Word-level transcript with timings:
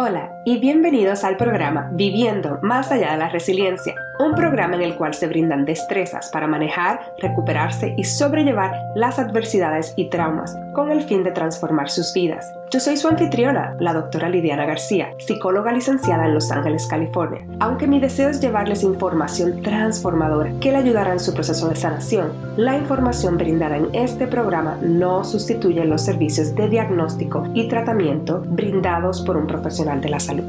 Hola 0.00 0.30
y 0.44 0.60
bienvenidos 0.60 1.24
al 1.24 1.36
programa 1.36 1.90
Viviendo 1.92 2.60
más 2.62 2.92
allá 2.92 3.10
de 3.10 3.18
la 3.18 3.30
resiliencia, 3.30 3.96
un 4.20 4.32
programa 4.32 4.76
en 4.76 4.82
el 4.82 4.94
cual 4.94 5.12
se 5.12 5.26
brindan 5.26 5.64
destrezas 5.64 6.30
para 6.30 6.46
manejar, 6.46 7.00
recuperarse 7.18 7.96
y 7.98 8.04
sobrellevar 8.04 8.80
las 8.94 9.18
adversidades 9.18 9.94
y 9.96 10.08
traumas 10.08 10.56
con 10.78 10.92
el 10.92 11.02
fin 11.02 11.24
de 11.24 11.32
transformar 11.32 11.90
sus 11.90 12.12
vidas. 12.14 12.54
Yo 12.70 12.78
soy 12.78 12.96
su 12.96 13.08
anfitriona, 13.08 13.76
la 13.80 13.92
doctora 13.92 14.28
Lidiana 14.28 14.64
García, 14.64 15.12
psicóloga 15.18 15.72
licenciada 15.72 16.26
en 16.26 16.34
Los 16.34 16.52
Ángeles, 16.52 16.86
California. 16.86 17.44
Aunque 17.58 17.88
mi 17.88 17.98
deseo 17.98 18.30
es 18.30 18.40
llevarles 18.40 18.84
información 18.84 19.60
transformadora 19.60 20.52
que 20.60 20.70
le 20.70 20.78
ayudará 20.78 21.10
en 21.10 21.18
su 21.18 21.34
proceso 21.34 21.68
de 21.68 21.74
sanación, 21.74 22.32
la 22.56 22.76
información 22.76 23.36
brindada 23.36 23.76
en 23.76 23.92
este 23.92 24.28
programa 24.28 24.78
no 24.80 25.24
sustituye 25.24 25.84
los 25.84 26.04
servicios 26.04 26.54
de 26.54 26.68
diagnóstico 26.68 27.42
y 27.54 27.66
tratamiento 27.66 28.44
brindados 28.46 29.22
por 29.22 29.36
un 29.36 29.48
profesional 29.48 30.00
de 30.00 30.08
la 30.10 30.20
salud. 30.20 30.44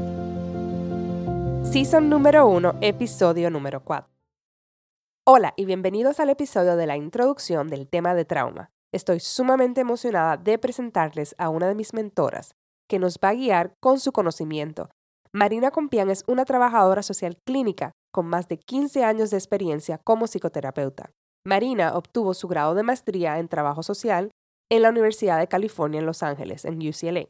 Season 1.64 2.08
número 2.08 2.46
1, 2.46 2.76
episodio 2.82 3.50
número 3.50 3.80
4. 3.82 4.08
Hola 5.24 5.54
y 5.56 5.64
bienvenidos 5.64 6.20
al 6.20 6.30
episodio 6.30 6.76
de 6.76 6.86
la 6.86 6.96
introducción 6.96 7.66
del 7.66 7.88
tema 7.88 8.14
de 8.14 8.24
trauma. 8.24 8.70
Estoy 8.92 9.20
sumamente 9.20 9.80
emocionada 9.80 10.36
de 10.36 10.58
presentarles 10.58 11.36
a 11.38 11.48
una 11.48 11.68
de 11.68 11.76
mis 11.76 11.94
mentoras 11.94 12.56
que 12.88 12.98
nos 12.98 13.18
va 13.22 13.28
a 13.28 13.34
guiar 13.34 13.74
con 13.80 14.00
su 14.00 14.10
conocimiento. 14.10 14.90
Marina 15.32 15.70
Compián 15.70 16.10
es 16.10 16.24
una 16.26 16.44
trabajadora 16.44 17.04
social 17.04 17.36
clínica 17.44 17.92
con 18.12 18.26
más 18.26 18.48
de 18.48 18.58
15 18.58 19.04
años 19.04 19.30
de 19.30 19.36
experiencia 19.36 19.98
como 19.98 20.26
psicoterapeuta. 20.26 21.12
Marina 21.46 21.96
obtuvo 21.96 22.34
su 22.34 22.48
grado 22.48 22.74
de 22.74 22.82
maestría 22.82 23.38
en 23.38 23.46
trabajo 23.46 23.84
social 23.84 24.32
en 24.68 24.82
la 24.82 24.90
Universidad 24.90 25.38
de 25.38 25.46
California 25.46 26.00
en 26.00 26.06
Los 26.06 26.24
Ángeles, 26.24 26.64
en 26.64 26.78
UCLA. 26.86 27.28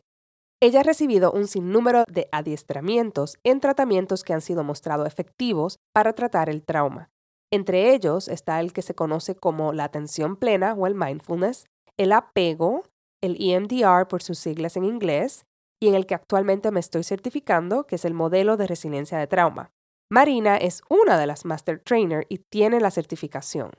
Ella 0.62 0.80
ha 0.80 0.82
recibido 0.82 1.30
un 1.30 1.46
sinnúmero 1.46 2.04
de 2.08 2.28
adiestramientos 2.32 3.38
en 3.44 3.60
tratamientos 3.60 4.24
que 4.24 4.32
han 4.32 4.40
sido 4.40 4.64
mostrados 4.64 5.06
efectivos 5.06 5.76
para 5.92 6.14
tratar 6.14 6.48
el 6.48 6.62
trauma. 6.62 7.09
Entre 7.52 7.92
ellos 7.94 8.28
está 8.28 8.60
el 8.60 8.72
que 8.72 8.82
se 8.82 8.94
conoce 8.94 9.34
como 9.34 9.72
la 9.72 9.84
atención 9.84 10.36
plena 10.36 10.74
o 10.74 10.86
el 10.86 10.94
mindfulness, 10.94 11.66
el 11.96 12.12
apego, 12.12 12.84
el 13.20 13.36
EMDR 13.40 14.06
por 14.06 14.22
sus 14.22 14.38
siglas 14.38 14.76
en 14.76 14.84
inglés, 14.84 15.44
y 15.82 15.88
en 15.88 15.94
el 15.94 16.06
que 16.06 16.14
actualmente 16.14 16.70
me 16.70 16.80
estoy 16.80 17.02
certificando, 17.02 17.86
que 17.86 17.96
es 17.96 18.04
el 18.04 18.14
modelo 18.14 18.56
de 18.56 18.66
resiliencia 18.66 19.18
de 19.18 19.26
trauma. 19.26 19.72
Marina 20.12 20.56
es 20.56 20.82
una 20.88 21.18
de 21.18 21.26
las 21.26 21.44
Master 21.44 21.80
Trainer 21.80 22.26
y 22.28 22.38
tiene 22.38 22.80
la 22.80 22.90
certificación. 22.90 23.72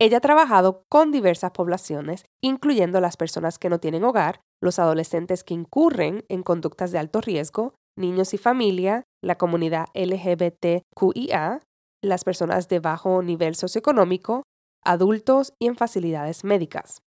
Ella 0.00 0.18
ha 0.18 0.20
trabajado 0.20 0.84
con 0.88 1.12
diversas 1.12 1.52
poblaciones, 1.52 2.24
incluyendo 2.42 3.00
las 3.00 3.16
personas 3.16 3.58
que 3.58 3.68
no 3.68 3.78
tienen 3.78 4.04
hogar, 4.04 4.40
los 4.60 4.78
adolescentes 4.78 5.44
que 5.44 5.54
incurren 5.54 6.24
en 6.28 6.42
conductas 6.42 6.90
de 6.90 6.98
alto 6.98 7.20
riesgo, 7.20 7.74
niños 7.96 8.34
y 8.34 8.38
familia, 8.38 9.04
la 9.22 9.36
comunidad 9.36 9.86
LGBTQIA, 9.94 11.60
las 12.02 12.24
personas 12.24 12.68
de 12.68 12.80
bajo 12.80 13.22
nivel 13.22 13.54
socioeconómico, 13.54 14.42
adultos 14.84 15.54
y 15.58 15.68
en 15.68 15.76
facilidades 15.76 16.44
médicas. 16.44 17.02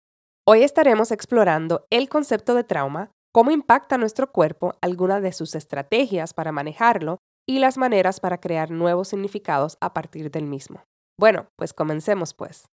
Hoy 0.47 0.63
estaremos 0.63 1.11
explorando 1.11 1.87
el 1.91 2.09
concepto 2.09 2.55
de 2.55 2.65
trauma, 2.65 3.11
cómo 3.33 3.51
impacta 3.51 3.97
nuestro 3.97 4.31
cuerpo, 4.31 4.75
algunas 4.83 5.23
de 5.23 5.33
sus 5.33 5.55
estrategias 5.55 6.35
para 6.35 6.53
manejarlo 6.53 7.19
y 7.49 7.59
las 7.59 7.79
maneras 7.79 8.21
para 8.21 8.39
crear 8.39 8.71
nuevos 8.71 9.09
significados 9.09 9.79
a 9.81 9.95
partir 9.95 10.31
del 10.31 10.47
mismo. 10.47 10.85
Bueno, 11.19 11.49
pues 11.57 11.73
comencemos 11.73 12.35
pues. 12.35 12.67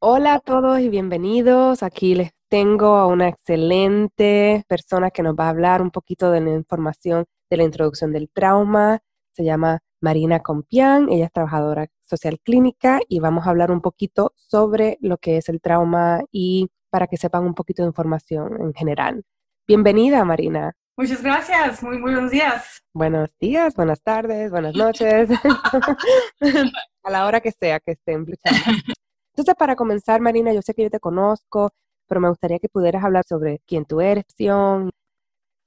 Hola 0.00 0.34
a 0.34 0.40
todos 0.40 0.80
y 0.80 0.88
bienvenidos. 0.88 1.82
Aquí 1.82 2.14
les 2.14 2.30
tengo 2.50 2.96
a 2.96 3.06
una 3.06 3.28
excelente 3.28 4.64
persona 4.68 5.10
que 5.10 5.22
nos 5.22 5.34
va 5.34 5.46
a 5.46 5.50
hablar 5.50 5.82
un 5.82 5.90
poquito 5.90 6.30
de 6.30 6.40
la 6.40 6.52
información 6.52 7.24
de 7.50 7.56
la 7.56 7.64
introducción 7.64 8.12
del 8.12 8.28
trauma. 8.32 9.00
Se 9.32 9.44
llama 9.44 9.80
Marina 10.04 10.40
Compián, 10.40 11.08
ella 11.08 11.24
es 11.24 11.32
trabajadora 11.32 11.86
social 12.02 12.38
clínica 12.44 13.00
y 13.08 13.20
vamos 13.20 13.46
a 13.46 13.50
hablar 13.50 13.70
un 13.70 13.80
poquito 13.80 14.34
sobre 14.36 14.98
lo 15.00 15.16
que 15.16 15.38
es 15.38 15.48
el 15.48 15.62
trauma 15.62 16.20
y 16.30 16.68
para 16.90 17.06
que 17.06 17.16
sepan 17.16 17.46
un 17.46 17.54
poquito 17.54 17.82
de 17.82 17.88
información 17.88 18.60
en 18.60 18.74
general. 18.74 19.24
Bienvenida, 19.66 20.22
Marina. 20.26 20.74
Muchas 20.98 21.22
gracias, 21.22 21.82
muy, 21.82 21.98
buenos 22.02 22.30
días. 22.30 22.82
Buenos 22.92 23.30
días, 23.40 23.74
buenas 23.74 24.02
tardes, 24.02 24.50
buenas 24.50 24.74
noches, 24.74 25.30
a 27.02 27.10
la 27.10 27.24
hora 27.24 27.40
que 27.40 27.50
sea 27.50 27.80
que 27.80 27.92
estén 27.92 28.26
Entonces, 29.32 29.54
para 29.58 29.74
comenzar, 29.74 30.20
Marina, 30.20 30.52
yo 30.52 30.60
sé 30.60 30.74
que 30.74 30.82
yo 30.82 30.90
te 30.90 31.00
conozco, 31.00 31.70
pero 32.06 32.20
me 32.20 32.28
gustaría 32.28 32.58
que 32.58 32.68
pudieras 32.68 33.02
hablar 33.02 33.24
sobre 33.26 33.62
quién 33.66 33.86
tú 33.86 34.02
eres, 34.02 34.24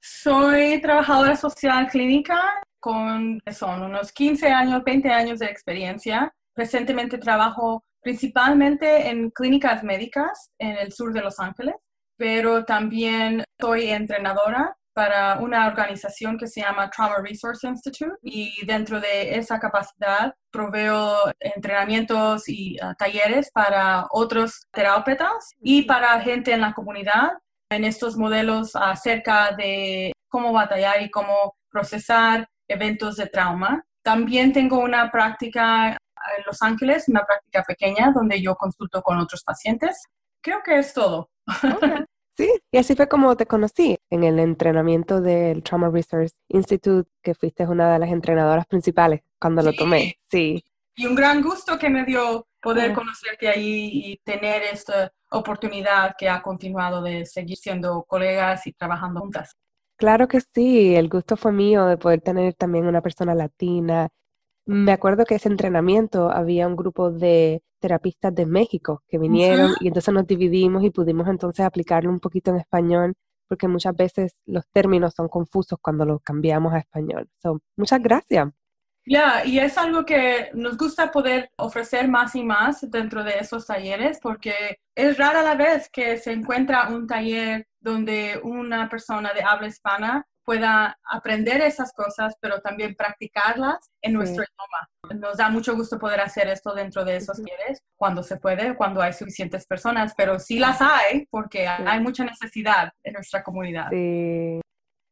Soy 0.00 0.80
trabajadora 0.80 1.34
social 1.34 1.88
clínica 1.88 2.62
con 2.80 3.40
son 3.52 3.82
unos 3.82 4.12
15 4.12 4.48
años, 4.48 4.82
20 4.84 5.10
años 5.10 5.38
de 5.38 5.46
experiencia. 5.46 6.32
Recientemente 6.56 7.18
trabajo 7.18 7.84
principalmente 8.00 9.08
en 9.08 9.30
clínicas 9.30 9.82
médicas 9.82 10.50
en 10.58 10.76
el 10.76 10.92
sur 10.92 11.12
de 11.12 11.20
Los 11.20 11.38
Ángeles, 11.40 11.74
pero 12.16 12.64
también 12.64 13.44
soy 13.60 13.90
entrenadora 13.90 14.76
para 14.98 15.38
una 15.38 15.68
organización 15.68 16.36
que 16.36 16.48
se 16.48 16.60
llama 16.60 16.90
Trauma 16.90 17.18
Resource 17.22 17.68
Institute 17.68 18.16
y 18.20 18.66
dentro 18.66 19.00
de 19.00 19.36
esa 19.36 19.60
capacidad 19.60 20.34
proveo 20.50 21.32
entrenamientos 21.38 22.48
y 22.48 22.76
uh, 22.82 22.94
talleres 22.98 23.48
para 23.52 24.06
otros 24.10 24.66
terapeutas 24.72 25.52
y 25.60 25.82
para 25.82 26.20
gente 26.20 26.52
en 26.52 26.62
la 26.62 26.72
comunidad 26.72 27.30
en 27.70 27.84
estos 27.84 28.16
modelos 28.16 28.74
acerca 28.74 29.52
de 29.52 30.12
cómo 30.28 30.52
batallar 30.52 31.00
y 31.02 31.10
cómo 31.10 31.54
procesar 31.70 32.48
eventos 32.68 33.16
de 33.16 33.26
trauma. 33.26 33.84
También 34.02 34.52
tengo 34.52 34.78
una 34.78 35.10
práctica 35.10 35.88
en 35.90 36.44
Los 36.46 36.62
Ángeles, 36.62 37.08
una 37.08 37.24
práctica 37.24 37.62
pequeña 37.62 38.12
donde 38.12 38.40
yo 38.40 38.54
consulto 38.54 39.02
con 39.02 39.18
otros 39.18 39.42
pacientes. 39.42 40.04
Creo 40.40 40.62
que 40.64 40.78
es 40.78 40.92
todo. 40.92 41.30
Sí, 42.38 42.48
y 42.70 42.78
así 42.78 42.94
fue 42.94 43.08
como 43.08 43.36
te 43.36 43.46
conocí 43.46 43.98
en 44.10 44.22
el 44.22 44.38
entrenamiento 44.38 45.20
del 45.20 45.60
Trauma 45.64 45.90
Research 45.90 46.30
Institute, 46.46 47.10
que 47.20 47.34
fuiste 47.34 47.66
una 47.66 47.92
de 47.92 47.98
las 47.98 48.10
entrenadoras 48.10 48.64
principales 48.64 49.22
cuando 49.40 49.60
lo 49.60 49.72
tomé. 49.72 50.20
Sí. 50.30 50.64
Y 50.94 51.06
un 51.06 51.16
gran 51.16 51.42
gusto 51.42 51.76
que 51.76 51.90
me 51.90 52.04
dio 52.04 52.46
poder 52.62 52.92
conocerte 52.92 53.48
ahí 53.48 53.90
y 53.92 54.16
tener 54.18 54.62
esta 54.62 55.12
oportunidad 55.30 56.14
que 56.16 56.28
ha 56.28 56.40
continuado 56.40 57.02
de 57.02 57.26
seguir 57.26 57.56
siendo 57.56 58.04
colegas 58.04 58.68
y 58.68 58.72
trabajando 58.72 59.18
juntas. 59.18 59.56
Claro 59.98 60.28
que 60.28 60.40
sí, 60.40 60.94
el 60.94 61.08
gusto 61.08 61.36
fue 61.36 61.52
mío 61.52 61.86
de 61.86 61.96
poder 61.96 62.20
tener 62.20 62.54
también 62.54 62.86
una 62.86 63.02
persona 63.02 63.34
latina. 63.34 64.08
Me 64.64 64.92
acuerdo 64.92 65.24
que 65.24 65.34
ese 65.34 65.48
entrenamiento 65.48 66.30
había 66.30 66.68
un 66.68 66.76
grupo 66.76 67.10
de 67.10 67.62
terapistas 67.80 68.32
de 68.34 68.46
México 68.46 69.02
que 69.08 69.18
vinieron 69.18 69.72
y 69.80 69.88
entonces 69.88 70.14
nos 70.14 70.26
dividimos 70.26 70.84
y 70.84 70.90
pudimos 70.90 71.26
entonces 71.26 71.66
aplicarlo 71.66 72.10
un 72.10 72.20
poquito 72.20 72.50
en 72.52 72.58
español 72.58 73.14
porque 73.48 73.66
muchas 73.66 73.96
veces 73.96 74.36
los 74.46 74.64
términos 74.72 75.14
son 75.16 75.28
confusos 75.28 75.78
cuando 75.82 76.04
los 76.04 76.20
cambiamos 76.22 76.74
a 76.74 76.78
español. 76.78 77.28
muchas 77.76 78.00
gracias. 78.00 78.50
Ya, 79.06 79.44
y 79.44 79.58
es 79.58 79.78
algo 79.78 80.04
que 80.04 80.50
nos 80.52 80.76
gusta 80.76 81.10
poder 81.10 81.50
ofrecer 81.56 82.08
más 82.08 82.34
y 82.34 82.44
más 82.44 82.88
dentro 82.90 83.24
de 83.24 83.38
esos 83.38 83.66
talleres 83.66 84.20
porque 84.22 84.78
es 84.94 85.16
rara 85.16 85.42
la 85.42 85.54
vez 85.54 85.88
que 85.90 86.18
se 86.18 86.32
encuentra 86.32 86.88
un 86.90 87.06
taller 87.06 87.66
donde 87.88 88.40
una 88.42 88.88
persona 88.88 89.32
de 89.32 89.42
habla 89.42 89.68
hispana 89.68 90.26
pueda 90.48 90.98
aprender 91.04 91.60
esas 91.60 91.92
cosas, 91.92 92.34
pero 92.40 92.62
también 92.62 92.94
practicarlas 92.94 93.90
en 94.00 94.14
nuestro 94.14 94.44
idioma. 94.44 95.20
Nos 95.20 95.36
da 95.36 95.50
mucho 95.50 95.76
gusto 95.76 95.98
poder 95.98 96.20
hacer 96.20 96.48
esto 96.48 96.72
dentro 96.72 97.04
de 97.04 97.16
esos 97.16 97.36
talleres 97.36 97.82
cuando 97.98 98.22
se 98.22 98.38
puede, 98.38 98.74
cuando 98.74 99.02
hay 99.02 99.12
suficientes 99.12 99.66
personas, 99.66 100.14
pero 100.16 100.38
sí 100.38 100.58
las 100.58 100.80
hay 100.80 101.26
porque 101.30 101.68
hay 101.68 102.00
mucha 102.00 102.24
necesidad 102.24 102.90
en 103.04 103.12
nuestra 103.12 103.42
comunidad. 103.42 103.90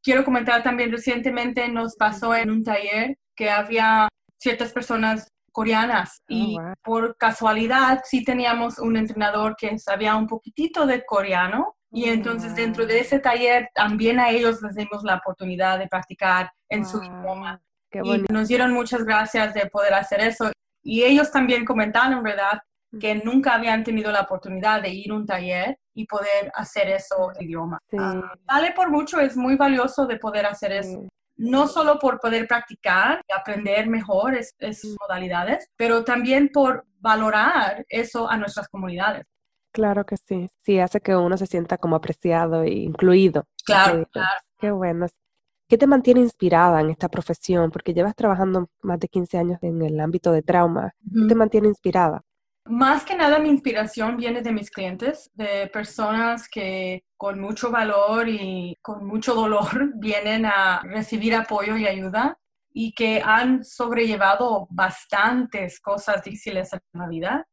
Quiero 0.03 0.25
comentar 0.25 0.62
también 0.62 0.91
recientemente 0.91 1.68
nos 1.68 1.97
pasó 1.97 2.34
en 2.34 2.51
un 2.51 2.65
taller 2.65 3.18
que 3.34 3.51
había 3.51 4.09
ciertas 4.39 4.72
personas 4.72 5.28
coreanas 5.53 6.22
oh, 6.22 6.24
y 6.28 6.56
por 6.83 7.16
casualidad 7.18 8.01
sí 8.04 8.24
teníamos 8.24 8.78
un 8.78 8.97
entrenador 8.97 9.54
que 9.56 9.78
sabía 9.78 10.16
un 10.16 10.27
poquitito 10.27 10.86
de 10.86 11.04
coreano 11.04 11.76
y 11.97 12.10
entonces 12.10 12.54
dentro 12.54 12.84
de 12.84 13.01
ese 13.01 13.19
taller 13.19 13.71
también 13.75 14.21
a 14.21 14.28
ellos 14.28 14.60
les 14.60 14.75
dimos 14.75 15.03
la 15.03 15.15
oportunidad 15.15 15.78
de 15.78 15.89
practicar 15.89 16.53
en 16.69 16.84
su 16.84 17.03
idioma. 17.03 17.63
y 17.91 18.22
nos 18.31 18.48
dieron 18.48 18.75
muchas 18.75 19.03
gracias 19.03 19.54
de 19.54 19.65
poder 19.66 19.95
hacer 19.95 20.21
eso. 20.21 20.53
Y 20.83 21.04
ellos 21.04 21.33
también 21.33 21.65
comentaron, 21.65 22.22
¿verdad? 22.22 22.60
que 23.01 23.15
nunca 23.15 23.54
habían 23.54 23.83
tenido 23.83 24.13
la 24.13 24.22
oportunidad 24.22 24.83
de 24.83 24.91
ir 24.91 25.10
a 25.10 25.15
un 25.15 25.27
taller 25.27 25.78
y 25.95 26.07
poder 26.07 26.51
hacer 26.54 26.89
eso 26.89 27.33
en 27.34 27.47
idioma. 27.47 27.78
Sí. 27.91 27.97
vale 28.45 28.72
por 28.72 28.91
mucho, 28.91 29.19
es 29.19 29.34
muy 29.34 29.57
valioso 29.57 30.07
de 30.07 30.19
poder 30.19 30.45
hacer 30.45 30.72
eso 30.72 31.07
no 31.39 31.69
solo 31.69 31.99
por 31.99 32.19
poder 32.19 32.49
practicar 32.49 33.21
y 33.28 33.33
aprender 33.33 33.89
mejor 33.89 34.34
esas 34.34 34.97
modalidades, 34.99 35.69
pero 35.77 36.03
también 36.03 36.49
por 36.49 36.87
valorar 36.99 37.84
eso 37.89 38.28
a 38.28 38.37
nuestras 38.37 38.69
comunidades. 38.69 39.27
Claro 39.77 40.07
que 40.07 40.17
sí, 40.17 40.49
sí 40.65 40.78
hace 40.78 41.03
que 41.03 41.15
uno 41.15 41.37
se 41.37 41.45
sienta 41.45 41.77
como 41.77 41.97
apreciado 41.97 42.63
e 42.63 42.71
incluido. 42.71 43.45
Claro, 43.63 44.09
claro. 44.11 44.41
Qué 44.59 44.71
bueno. 44.71 45.07
¿Qué 45.69 45.77
te 45.77 45.87
mantiene 45.87 46.21
inspirada 46.21 46.81
en 46.81 46.89
esta 46.89 47.11
profesión? 47.11 47.71
Porque 47.71 47.93
llevas 47.93 48.17
trabajando 48.17 48.71
más 48.81 48.99
de 48.99 49.09
15 49.09 49.37
años 49.37 49.59
en 49.61 49.83
el 49.83 50.01
ámbito 50.01 50.33
de 50.33 50.41
trauma. 50.41 50.95
¿Qué 51.13 51.27
te 51.28 51.34
mantiene 51.34 51.69
inspirada? 51.69 52.23
Más 52.65 53.05
que 53.05 53.15
nada 53.17 53.39
mi 53.39 53.51
inspiración 53.51 54.17
viene 54.17 54.41
de 54.41 54.51
mis 54.51 54.71
clientes, 54.71 55.31
de 55.34 55.69
personas 55.71 56.49
que 56.49 57.05
con 57.19 57.39
mucho 57.39 57.71
valor 57.71 58.31
y 58.31 58.78
con 58.81 59.07
mucho 59.07 59.34
dolor 59.34 59.93
vienen 59.97 60.47
a 60.47 60.81
recibir 60.84 61.34
apoyo 61.34 61.77
y 61.77 61.87
ayuda 61.87 62.39
y 62.73 62.95
que 62.95 63.21
han 63.23 63.63
sobrellevado 63.63 64.69
bastantes 64.71 65.81
cosas 65.81 66.25
difíciles 66.25 66.73
en 66.73 66.81
la 66.95 67.09
vida. 67.09 67.47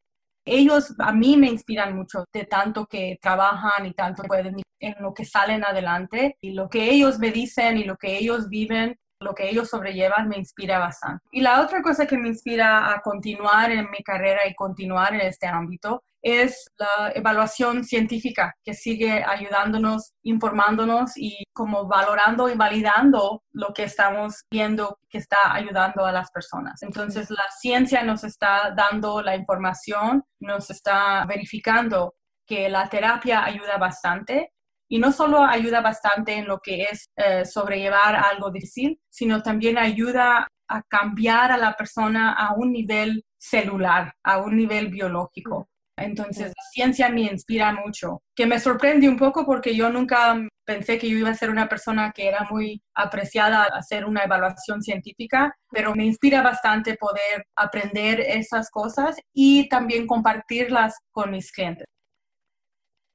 Ellos 0.45 0.93
a 0.99 1.13
mí 1.13 1.37
me 1.37 1.47
inspiran 1.47 1.95
mucho 1.95 2.25
de 2.33 2.45
tanto 2.45 2.85
que 2.85 3.17
trabajan 3.21 3.85
y 3.85 3.93
tanto 3.93 4.23
pueden 4.23 4.61
en 4.79 4.95
lo 4.99 5.13
que 5.13 5.25
salen 5.25 5.63
adelante 5.63 6.37
y 6.41 6.51
lo 6.51 6.69
que 6.69 6.91
ellos 6.91 7.17
me 7.19 7.31
dicen 7.31 7.77
y 7.77 7.85
lo 7.85 7.95
que 7.95 8.17
ellos 8.17 8.49
viven 8.49 8.97
lo 9.23 9.33
que 9.33 9.49
ellos 9.49 9.69
sobrellevan 9.69 10.27
me 10.27 10.37
inspira 10.37 10.79
bastante. 10.79 11.23
Y 11.31 11.41
la 11.41 11.61
otra 11.61 11.81
cosa 11.81 12.05
que 12.05 12.17
me 12.17 12.29
inspira 12.29 12.93
a 12.93 13.01
continuar 13.01 13.71
en 13.71 13.89
mi 13.89 14.03
carrera 14.03 14.47
y 14.47 14.53
continuar 14.55 15.13
en 15.13 15.21
este 15.21 15.47
ámbito 15.47 16.03
es 16.23 16.71
la 16.77 17.11
evaluación 17.13 17.83
científica 17.83 18.55
que 18.63 18.73
sigue 18.73 19.23
ayudándonos, 19.23 20.13
informándonos 20.23 21.11
y 21.17 21.43
como 21.51 21.85
valorando 21.85 22.49
y 22.49 22.55
validando 22.55 23.43
lo 23.51 23.73
que 23.73 23.83
estamos 23.83 24.45
viendo 24.49 24.97
que 25.09 25.17
está 25.17 25.53
ayudando 25.53 26.05
a 26.05 26.13
las 26.13 26.31
personas. 26.31 26.81
Entonces 26.81 27.29
la 27.29 27.43
ciencia 27.59 28.03
nos 28.03 28.23
está 28.23 28.73
dando 28.75 29.21
la 29.21 29.35
información, 29.35 30.23
nos 30.39 30.69
está 30.69 31.25
verificando 31.25 32.15
que 32.45 32.69
la 32.69 32.87
terapia 32.87 33.43
ayuda 33.43 33.77
bastante 33.77 34.53
y 34.93 34.99
no 34.99 35.11
solo 35.11 35.43
ayuda 35.43 35.81
bastante 35.81 36.33
en 36.33 36.45
lo 36.45 36.59
que 36.59 36.83
es 36.83 37.09
eh, 37.15 37.45
sobrellevar 37.45 38.15
algo 38.15 38.51
difícil, 38.51 38.99
sino 39.09 39.41
también 39.41 39.79
ayuda 39.79 40.47
a 40.67 40.83
cambiar 40.83 41.51
a 41.51 41.57
la 41.57 41.73
persona 41.73 42.33
a 42.33 42.53
un 42.53 42.71
nivel 42.71 43.25
celular, 43.35 44.13
a 44.23 44.37
un 44.37 44.55
nivel 44.55 44.89
biológico. 44.89 45.67
Entonces, 45.97 46.49
la 46.49 46.63
ciencia 46.71 47.09
me 47.09 47.21
inspira 47.21 47.73
mucho, 47.73 48.21
que 48.35 48.45
me 48.45 48.59
sorprende 48.59 49.09
un 49.09 49.17
poco 49.17 49.47
porque 49.47 49.75
yo 49.75 49.89
nunca 49.89 50.39
pensé 50.63 50.99
que 50.99 51.09
yo 51.09 51.17
iba 51.17 51.31
a 51.31 51.35
ser 51.35 51.49
una 51.49 51.67
persona 51.67 52.11
que 52.11 52.27
era 52.27 52.45
muy 52.51 52.79
apreciada 52.93 53.63
a 53.63 53.79
hacer 53.79 54.05
una 54.05 54.25
evaluación 54.25 54.83
científica, 54.83 55.55
pero 55.71 55.95
me 55.95 56.05
inspira 56.05 56.43
bastante 56.43 56.97
poder 56.97 57.47
aprender 57.55 58.19
esas 58.19 58.69
cosas 58.69 59.15
y 59.33 59.67
también 59.69 60.05
compartirlas 60.05 60.93
con 61.11 61.31
mis 61.31 61.51
clientes. 61.51 61.87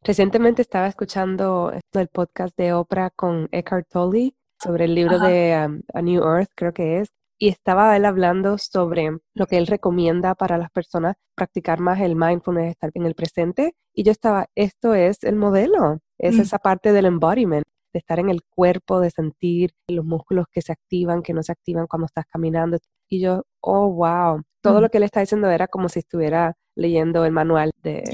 Recientemente 0.09 0.63
estaba 0.63 0.87
escuchando 0.87 1.71
el 1.93 2.09
podcast 2.09 2.57
de 2.57 2.73
Oprah 2.73 3.11
con 3.11 3.47
Eckhart 3.53 3.91
Tolle 3.91 4.35
sobre 4.59 4.87
el 4.87 4.95
libro 4.95 5.19
de 5.19 5.67
um, 5.67 5.83
A 5.93 6.01
New 6.01 6.23
Earth, 6.23 6.49
creo 6.55 6.73
que 6.73 7.01
es, 7.01 7.11
y 7.39 7.51
estaba 7.51 7.95
él 7.95 8.07
hablando 8.07 8.57
sobre 8.57 9.19
lo 9.35 9.47
que 9.47 9.59
él 9.59 9.67
recomienda 9.67 10.35
para 10.35 10.57
las 10.57 10.71
personas 10.71 11.17
practicar 11.35 11.81
más 11.81 12.01
el 12.01 12.17
mindfulness, 12.17 12.71
estar 12.71 12.91
en 12.95 13.05
el 13.05 13.15
presente, 13.15 13.75
y 13.93 14.03
yo 14.03 14.11
estaba, 14.11 14.47
esto 14.55 14.95
es 14.95 15.23
el 15.25 15.37
modelo, 15.37 15.99
es 16.17 16.39
mm. 16.39 16.41
esa 16.41 16.59
parte 16.59 16.95
del 16.95 17.05
embodiment, 17.05 17.67
de 17.93 17.99
estar 17.99 18.19
en 18.19 18.31
el 18.31 18.41
cuerpo, 18.49 19.01
de 19.01 19.11
sentir 19.11 19.73
los 19.89 20.07
músculos 20.07 20.47
que 20.51 20.63
se 20.63 20.73
activan, 20.73 21.21
que 21.21 21.35
no 21.35 21.43
se 21.43 21.53
activan 21.53 21.87
cuando 21.87 22.07
estás 22.07 22.25
caminando, 22.33 22.79
y 23.11 23.21
yo, 23.21 23.43
oh, 23.61 23.93
wow, 23.93 24.43
todo 24.63 24.79
mm. 24.79 24.83
lo 24.85 24.89
que 24.89 24.97
él 24.97 25.05
está 25.05 25.21
diciendo 25.21 25.51
era 25.51 25.69
como 25.69 25.91
si 25.91 25.99
estuviera 25.99 26.55
leyendo 26.75 27.27
el 27.27 27.33
manual 27.33 27.73
de, 27.83 28.05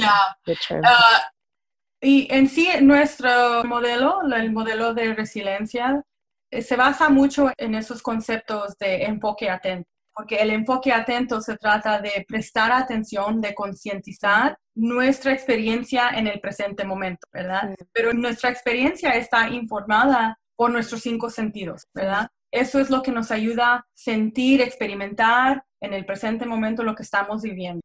y 2.04 2.28
en 2.30 2.48
sí, 2.48 2.68
nuestro 2.82 3.64
modelo, 3.64 4.20
el 4.36 4.52
modelo 4.52 4.92
de 4.92 5.14
resiliencia, 5.14 6.02
eh, 6.50 6.60
se 6.60 6.76
basa 6.76 7.08
mucho 7.08 7.50
en 7.56 7.74
esos 7.74 8.02
conceptos 8.02 8.76
de 8.78 9.04
enfoque 9.04 9.48
atento, 9.48 9.88
porque 10.14 10.36
el 10.36 10.50
enfoque 10.50 10.92
atento 10.92 11.40
se 11.40 11.56
trata 11.56 12.00
de 12.00 12.24
prestar 12.28 12.70
atención, 12.72 13.40
de 13.40 13.54
concientizar 13.54 14.58
nuestra 14.76 15.32
experiencia 15.32 16.10
en 16.10 16.26
el 16.26 16.40
presente 16.40 16.84
momento, 16.84 17.26
¿verdad? 17.32 17.74
Pero 17.92 18.12
nuestra 18.12 18.50
experiencia 18.50 19.12
está 19.12 19.48
informada 19.48 20.38
por 20.56 20.70
nuestros 20.70 21.00
cinco 21.00 21.30
sentidos, 21.30 21.86
¿verdad? 21.94 22.28
Eso 22.52 22.80
es 22.80 22.90
lo 22.90 23.02
que 23.02 23.12
nos 23.12 23.30
ayuda 23.30 23.74
a 23.74 23.86
sentir, 23.94 24.60
experimentar 24.60 25.64
en 25.80 25.94
el 25.94 26.04
presente 26.04 26.44
momento 26.44 26.84
lo 26.84 26.94
que 26.94 27.02
estamos 27.02 27.42
viviendo. 27.42 27.80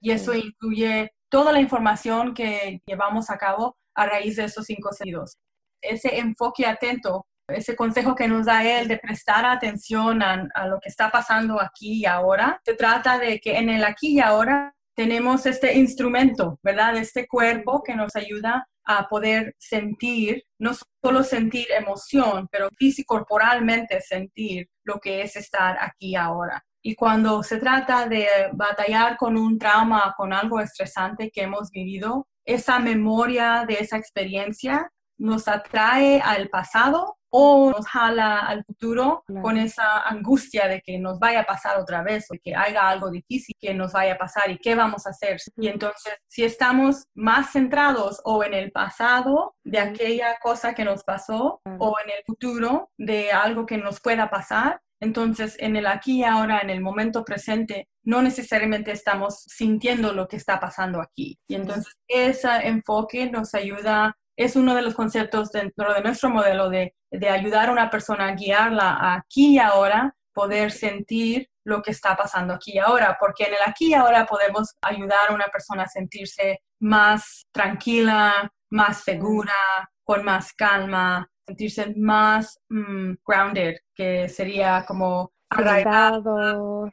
Y 0.00 0.12
eso 0.12 0.32
incluye 0.32 1.13
toda 1.28 1.52
la 1.52 1.60
información 1.60 2.34
que 2.34 2.80
llevamos 2.86 3.30
a 3.30 3.38
cabo 3.38 3.76
a 3.94 4.06
raíz 4.06 4.36
de 4.36 4.44
esos 4.44 4.66
cinco 4.66 4.92
sentidos. 4.92 5.36
Ese 5.80 6.18
enfoque 6.18 6.66
atento, 6.66 7.26
ese 7.48 7.76
consejo 7.76 8.14
que 8.14 8.28
nos 8.28 8.46
da 8.46 8.64
él 8.64 8.88
de 8.88 8.98
prestar 8.98 9.44
atención 9.44 10.22
a, 10.22 10.48
lo 10.66 10.80
que 10.80 10.88
está 10.88 11.10
pasando 11.10 11.60
aquí 11.60 12.00
y 12.00 12.06
ahora, 12.06 12.60
se 12.64 12.74
trata 12.74 13.18
de 13.18 13.38
que 13.40 13.58
en 13.58 13.68
el 13.68 13.84
aquí 13.84 14.14
y 14.14 14.20
ahora 14.20 14.74
tenemos 14.96 15.44
este 15.46 15.76
instrumento, 15.76 16.58
¿verdad? 16.62 16.96
Este 16.96 17.26
cuerpo 17.26 17.82
que 17.82 17.94
nos 17.94 18.14
ayuda 18.16 18.66
a 18.86 19.08
poder 19.08 19.54
sentir, 19.58 20.44
no 20.58 20.72
solo 21.02 21.22
sentir 21.22 21.66
emoción, 21.70 22.48
pero 22.50 22.68
físico, 22.78 23.16
corporalmente 23.16 24.00
sentir 24.00 24.68
lo 24.84 25.00
que 25.00 25.22
es 25.22 25.36
estar 25.36 25.76
aquí 25.80 26.14
ahora. 26.14 26.64
Y 26.86 26.94
cuando 26.94 27.42
se 27.42 27.56
trata 27.56 28.06
de 28.06 28.26
batallar 28.52 29.16
con 29.16 29.38
un 29.38 29.58
trauma, 29.58 30.12
con 30.18 30.34
algo 30.34 30.60
estresante 30.60 31.30
que 31.30 31.42
hemos 31.42 31.70
vivido, 31.70 32.28
esa 32.44 32.78
memoria 32.78 33.64
de 33.66 33.78
esa 33.80 33.96
experiencia 33.96 34.90
nos 35.16 35.48
atrae 35.48 36.20
al 36.20 36.50
pasado 36.50 37.16
o 37.30 37.72
nos 37.72 37.86
jala 37.88 38.40
al 38.40 38.64
futuro 38.64 39.24
con 39.42 39.56
esa 39.56 40.02
angustia 40.02 40.68
de 40.68 40.82
que 40.82 40.98
nos 40.98 41.18
vaya 41.18 41.40
a 41.40 41.46
pasar 41.46 41.80
otra 41.80 42.02
vez 42.02 42.26
o 42.30 42.34
que 42.40 42.54
haya 42.54 42.86
algo 42.88 43.10
difícil 43.10 43.56
que 43.58 43.74
nos 43.74 43.92
vaya 43.92 44.12
a 44.12 44.18
pasar 44.18 44.50
y 44.50 44.58
qué 44.58 44.76
vamos 44.76 45.06
a 45.06 45.10
hacer. 45.10 45.40
Y 45.56 45.66
entonces, 45.66 46.14
si 46.28 46.44
estamos 46.44 47.06
más 47.14 47.50
centrados 47.50 48.20
o 48.24 48.44
en 48.44 48.54
el 48.54 48.70
pasado 48.70 49.56
de 49.64 49.80
aquella 49.80 50.38
cosa 50.40 50.74
que 50.74 50.84
nos 50.84 51.02
pasó 51.02 51.60
o 51.78 51.96
en 52.04 52.10
el 52.10 52.22
futuro 52.24 52.90
de 52.98 53.32
algo 53.32 53.66
que 53.66 53.78
nos 53.78 54.00
pueda 54.00 54.30
pasar, 54.30 54.80
entonces, 55.00 55.56
en 55.58 55.76
el 55.76 55.86
aquí 55.86 56.20
y 56.20 56.24
ahora, 56.24 56.60
en 56.60 56.70
el 56.70 56.80
momento 56.80 57.24
presente, 57.24 57.88
no 58.04 58.22
necesariamente 58.22 58.92
estamos 58.92 59.42
sintiendo 59.46 60.12
lo 60.12 60.28
que 60.28 60.36
está 60.36 60.60
pasando 60.60 61.00
aquí. 61.00 61.38
Y 61.48 61.54
entonces, 61.54 61.94
ese 62.08 62.48
enfoque 62.66 63.30
nos 63.30 63.54
ayuda, 63.54 64.16
es 64.36 64.56
uno 64.56 64.74
de 64.74 64.82
los 64.82 64.94
conceptos 64.94 65.50
dentro 65.52 65.92
de 65.94 66.02
nuestro 66.02 66.30
modelo 66.30 66.70
de, 66.70 66.94
de 67.10 67.28
ayudar 67.28 67.68
a 67.68 67.72
una 67.72 67.90
persona 67.90 68.28
a 68.28 68.34
guiarla 68.34 69.14
aquí 69.14 69.54
y 69.54 69.58
ahora, 69.58 70.14
poder 70.32 70.72
sentir 70.72 71.48
lo 71.64 71.80
que 71.80 71.92
está 71.92 72.16
pasando 72.16 72.54
aquí 72.54 72.72
y 72.74 72.78
ahora, 72.78 73.16
porque 73.18 73.44
en 73.44 73.54
el 73.54 73.60
aquí 73.66 73.90
y 73.90 73.94
ahora 73.94 74.26
podemos 74.26 74.74
ayudar 74.82 75.30
a 75.30 75.34
una 75.34 75.46
persona 75.46 75.84
a 75.84 75.88
sentirse 75.88 76.60
más 76.80 77.46
tranquila, 77.52 78.52
más 78.70 79.02
segura, 79.02 79.54
con 80.02 80.24
más 80.24 80.52
calma, 80.52 81.30
sentirse 81.46 81.94
más 81.96 82.60
mm, 82.68 83.14
grounded, 83.26 83.76
que 83.94 84.28
sería 84.28 84.84
como 84.86 85.32
arraigado, 85.50 86.90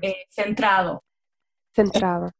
eh, 0.00 0.14
centrado. 0.30 1.02
Centrado. 1.74 2.30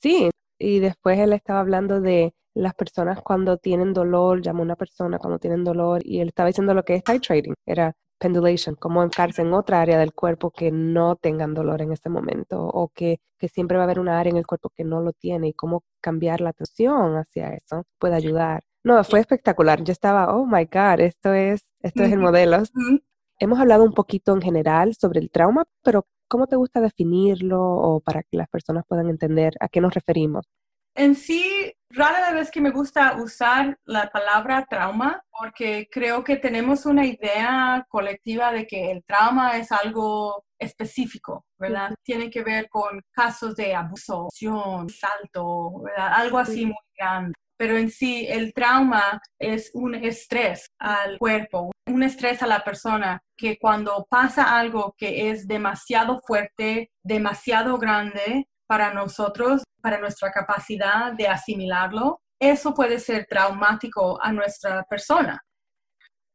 Sí, 0.00 0.30
y 0.58 0.80
después 0.80 1.18
él 1.18 1.32
estaba 1.32 1.60
hablando 1.60 2.00
de 2.00 2.34
las 2.54 2.74
personas 2.74 3.20
cuando 3.22 3.56
tienen 3.56 3.92
dolor, 3.92 4.42
llamó 4.42 4.60
a 4.60 4.64
una 4.64 4.76
persona 4.76 5.18
cuando 5.18 5.38
tienen 5.38 5.64
dolor 5.64 6.00
y 6.04 6.20
él 6.20 6.28
estaba 6.28 6.48
diciendo 6.48 6.74
lo 6.74 6.82
que 6.82 6.96
es 6.96 7.04
titrating, 7.04 7.54
era 7.64 7.94
pendulation, 8.18 8.74
cómo 8.74 9.02
enfocarse 9.02 9.42
en 9.42 9.52
otra 9.52 9.80
área 9.80 9.98
del 9.98 10.12
cuerpo 10.12 10.50
que 10.50 10.72
no 10.72 11.14
tengan 11.16 11.54
dolor 11.54 11.82
en 11.82 11.92
este 11.92 12.08
momento 12.08 12.60
o 12.66 12.88
que, 12.88 13.20
que, 13.38 13.48
siempre 13.48 13.76
va 13.76 13.84
a 13.84 13.86
haber 13.86 14.00
una 14.00 14.18
área 14.18 14.32
en 14.32 14.36
el 14.36 14.46
cuerpo 14.46 14.70
que 14.74 14.82
no 14.84 15.00
lo 15.00 15.12
tiene 15.12 15.48
y 15.48 15.52
cómo 15.54 15.84
cambiar 16.00 16.40
la 16.40 16.50
atención 16.50 17.16
hacia 17.16 17.54
eso 17.54 17.84
puede 17.98 18.16
ayudar. 18.16 18.64
No, 18.88 19.04
fue 19.04 19.20
espectacular. 19.20 19.84
Yo 19.84 19.92
estaba, 19.92 20.34
oh 20.34 20.46
my 20.46 20.64
God, 20.64 21.00
esto 21.00 21.34
es, 21.34 21.60
esto 21.82 22.04
es 22.04 22.10
el 22.10 22.20
modelo. 22.20 22.62
Hemos 23.38 23.60
hablado 23.60 23.84
un 23.84 23.92
poquito 23.92 24.32
en 24.32 24.40
general 24.40 24.94
sobre 24.94 25.20
el 25.20 25.30
trauma, 25.30 25.66
pero 25.82 26.06
¿cómo 26.26 26.46
te 26.46 26.56
gusta 26.56 26.80
definirlo 26.80 27.60
o 27.60 28.00
para 28.00 28.22
que 28.22 28.38
las 28.38 28.48
personas 28.48 28.84
puedan 28.88 29.10
entender 29.10 29.52
a 29.60 29.68
qué 29.68 29.82
nos 29.82 29.92
referimos? 29.92 30.46
En 30.94 31.14
sí, 31.16 31.70
rara 31.90 32.30
la 32.30 32.32
vez 32.32 32.50
que 32.50 32.62
me 32.62 32.70
gusta 32.70 33.20
usar 33.22 33.76
la 33.84 34.08
palabra 34.08 34.64
trauma 34.64 35.22
porque 35.38 35.86
creo 35.90 36.24
que 36.24 36.36
tenemos 36.36 36.86
una 36.86 37.04
idea 37.04 37.84
colectiva 37.90 38.52
de 38.52 38.66
que 38.66 38.90
el 38.90 39.04
trauma 39.04 39.58
es 39.58 39.70
algo 39.70 40.46
específico, 40.58 41.44
¿verdad? 41.58 41.94
Tiene 42.02 42.30
que 42.30 42.42
ver 42.42 42.70
con 42.70 43.02
casos 43.12 43.54
de 43.54 43.74
abuso, 43.74 44.28
salto, 44.88 45.82
¿verdad? 45.82 46.14
Algo 46.14 46.38
así 46.38 46.64
muy 46.64 46.74
grande 46.96 47.34
pero 47.58 47.76
en 47.76 47.90
sí 47.90 48.26
el 48.28 48.54
trauma 48.54 49.20
es 49.38 49.70
un 49.74 49.94
estrés 49.94 50.70
al 50.78 51.18
cuerpo, 51.18 51.72
un 51.86 52.02
estrés 52.02 52.42
a 52.42 52.46
la 52.46 52.64
persona 52.64 53.20
que 53.36 53.58
cuando 53.58 54.06
pasa 54.08 54.58
algo 54.58 54.94
que 54.96 55.30
es 55.30 55.46
demasiado 55.46 56.20
fuerte, 56.20 56.90
demasiado 57.02 57.76
grande 57.76 58.48
para 58.66 58.94
nosotros, 58.94 59.64
para 59.82 59.98
nuestra 59.98 60.30
capacidad 60.30 61.12
de 61.12 61.28
asimilarlo, 61.28 62.20
eso 62.40 62.72
puede 62.74 63.00
ser 63.00 63.26
traumático 63.28 64.22
a 64.22 64.32
nuestra 64.32 64.84
persona. 64.84 65.42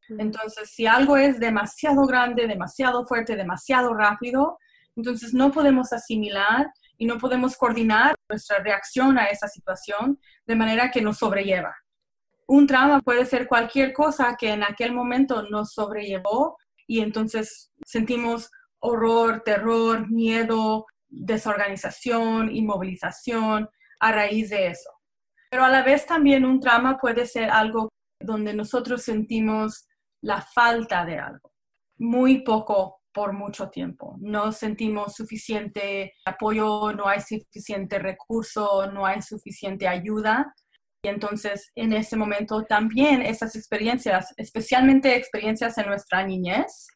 Entonces, 0.10 0.72
si 0.72 0.86
algo 0.86 1.16
es 1.16 1.40
demasiado 1.40 2.06
grande, 2.06 2.46
demasiado 2.46 3.06
fuerte, 3.06 3.38
demasiado 3.38 3.94
rápido, 3.94 4.58
entonces 4.96 5.34
no 5.34 5.52
podemos 5.52 5.94
asimilar 5.94 6.68
y 7.04 7.06
no 7.06 7.18
podemos 7.18 7.58
coordinar 7.58 8.16
nuestra 8.30 8.60
reacción 8.60 9.20
a 9.20 9.26
esa 9.26 9.50
situación 9.50 10.22
de 10.48 10.56
manera 10.56 10.90
que 10.90 11.02
nos 11.02 11.18
sobrelleva. 11.18 11.76
Un 12.48 12.66
trauma 12.66 13.02
puede 13.02 13.26
ser 13.26 13.46
cualquier 13.46 13.92
cosa 13.92 14.38
que 14.40 14.54
en 14.54 14.64
aquel 14.64 14.94
momento 14.94 15.44
nos 15.50 15.74
sobrellevó 15.74 16.56
y 16.88 17.02
entonces 17.02 17.74
sentimos 17.86 18.50
horror, 18.80 19.42
terror, 19.44 20.10
miedo, 20.10 20.86
desorganización, 21.10 22.56
inmovilización 22.56 23.68
a 24.00 24.12
raíz 24.14 24.50
de 24.52 24.68
eso. 24.68 24.90
Pero 25.52 25.66
a 25.66 25.70
la 25.70 25.84
vez 25.84 26.06
también 26.06 26.46
un 26.46 26.62
trauma 26.62 26.98
puede 26.98 27.26
ser 27.26 27.50
algo 27.50 27.90
donde 28.18 28.54
nosotros 28.54 29.04
sentimos 29.04 29.90
la 30.22 30.42
falta 30.42 31.04
de 31.04 31.20
algo, 31.20 31.52
muy 31.98 32.46
poco 32.46 33.02
por 33.14 33.34
mucho 33.34 33.70
tiempo. 33.70 34.16
No 34.20 34.52
sentimos 34.52 35.16
suficiente 35.16 36.14
apoyo, 36.26 36.92
no 36.94 37.08
hay 37.08 37.22
suficiente 37.22 38.00
recurso, 38.00 38.88
no 38.92 39.06
hay 39.06 39.22
suficiente 39.22 39.88
ayuda. 39.88 40.54
Y 41.04 41.10
entonces 41.10 41.72
en 41.76 41.94
ese 41.94 42.16
momento 42.16 42.64
también 42.64 43.22
esas 43.22 43.56
experiencias, 43.56 44.34
especialmente 44.38 45.16
experiencias 45.16 45.78
en 45.78 45.88
nuestra 45.88 46.26
niñez 46.26 46.88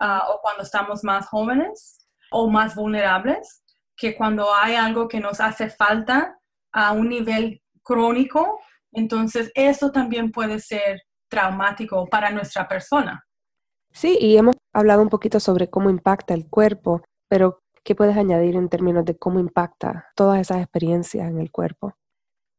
ah, 0.00 0.26
o 0.30 0.40
cuando 0.40 0.62
estamos 0.62 1.04
más 1.04 1.26
jóvenes 1.28 1.98
o 2.30 2.48
más 2.48 2.74
vulnerables, 2.74 3.62
que 3.96 4.16
cuando 4.16 4.52
hay 4.54 4.74
algo 4.74 5.06
que 5.06 5.20
nos 5.20 5.40
hace 5.40 5.68
falta 5.70 6.38
a 6.72 6.92
un 6.92 7.08
nivel 7.08 7.62
crónico, 7.82 8.58
entonces 8.92 9.50
eso 9.54 9.90
también 9.90 10.32
puede 10.32 10.58
ser 10.58 11.02
traumático 11.28 12.06
para 12.06 12.30
nuestra 12.30 12.66
persona. 12.68 13.24
Sí, 13.92 14.16
y 14.20 14.36
hemos 14.36 14.56
hablado 14.72 15.02
un 15.02 15.08
poquito 15.08 15.40
sobre 15.40 15.68
cómo 15.68 15.90
impacta 15.90 16.34
el 16.34 16.48
cuerpo, 16.48 17.02
pero 17.28 17.60
¿qué 17.84 17.94
puedes 17.94 18.16
añadir 18.16 18.56
en 18.56 18.68
términos 18.68 19.04
de 19.04 19.16
cómo 19.16 19.40
impacta 19.40 20.06
todas 20.14 20.40
esas 20.40 20.58
experiencias 20.62 21.28
en 21.28 21.40
el 21.40 21.50
cuerpo? 21.50 21.94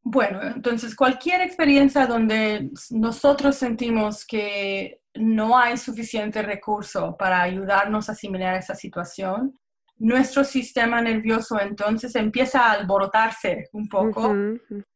Bueno, 0.04 0.42
entonces 0.44 0.96
cualquier 0.96 1.42
experiencia 1.42 2.06
donde 2.06 2.70
nosotros 2.92 3.56
sentimos 3.56 4.26
que 4.26 5.02
no 5.16 5.58
hay 5.58 5.78
suficiente 5.78 6.42
recurso 6.42 7.16
para 7.18 7.42
ayudarnos 7.42 8.10
a 8.10 8.12
asimilar 8.12 8.56
esa 8.56 8.76
situación, 8.76 9.58
nuestro 9.98 10.44
sistema 10.44 11.02
nervioso 11.02 11.60
entonces 11.60 12.16
empieza 12.16 12.66
a 12.66 12.72
alborotarse 12.74 13.70
un 13.72 13.88
poco 13.88 14.36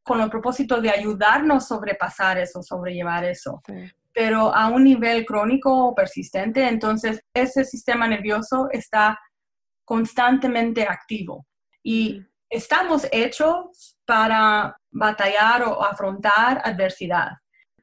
con 0.03 0.21
el 0.21 0.29
propósito 0.29 0.81
de 0.81 0.89
ayudarnos 0.89 1.63
a 1.63 1.67
sobrepasar 1.67 2.39
eso, 2.39 2.61
sobrellevar 2.61 3.23
eso. 3.23 3.61
Pero 4.17 4.51
a 4.51 4.67
un 4.69 4.83
nivel 4.83 5.27
crónico 5.27 5.89
o 5.89 5.93
persistente, 5.93 6.67
entonces 6.67 7.21
ese 7.35 7.63
sistema 7.63 8.07
nervioso 8.07 8.67
está 8.71 9.19
constantemente 9.85 10.87
activo 10.87 11.45
y 11.83 12.19
estamos 12.49 13.07
hechos 13.11 13.99
para 14.07 14.75
batallar 14.89 15.61
o 15.61 15.83
afrontar 15.83 16.63
adversidad, 16.63 17.33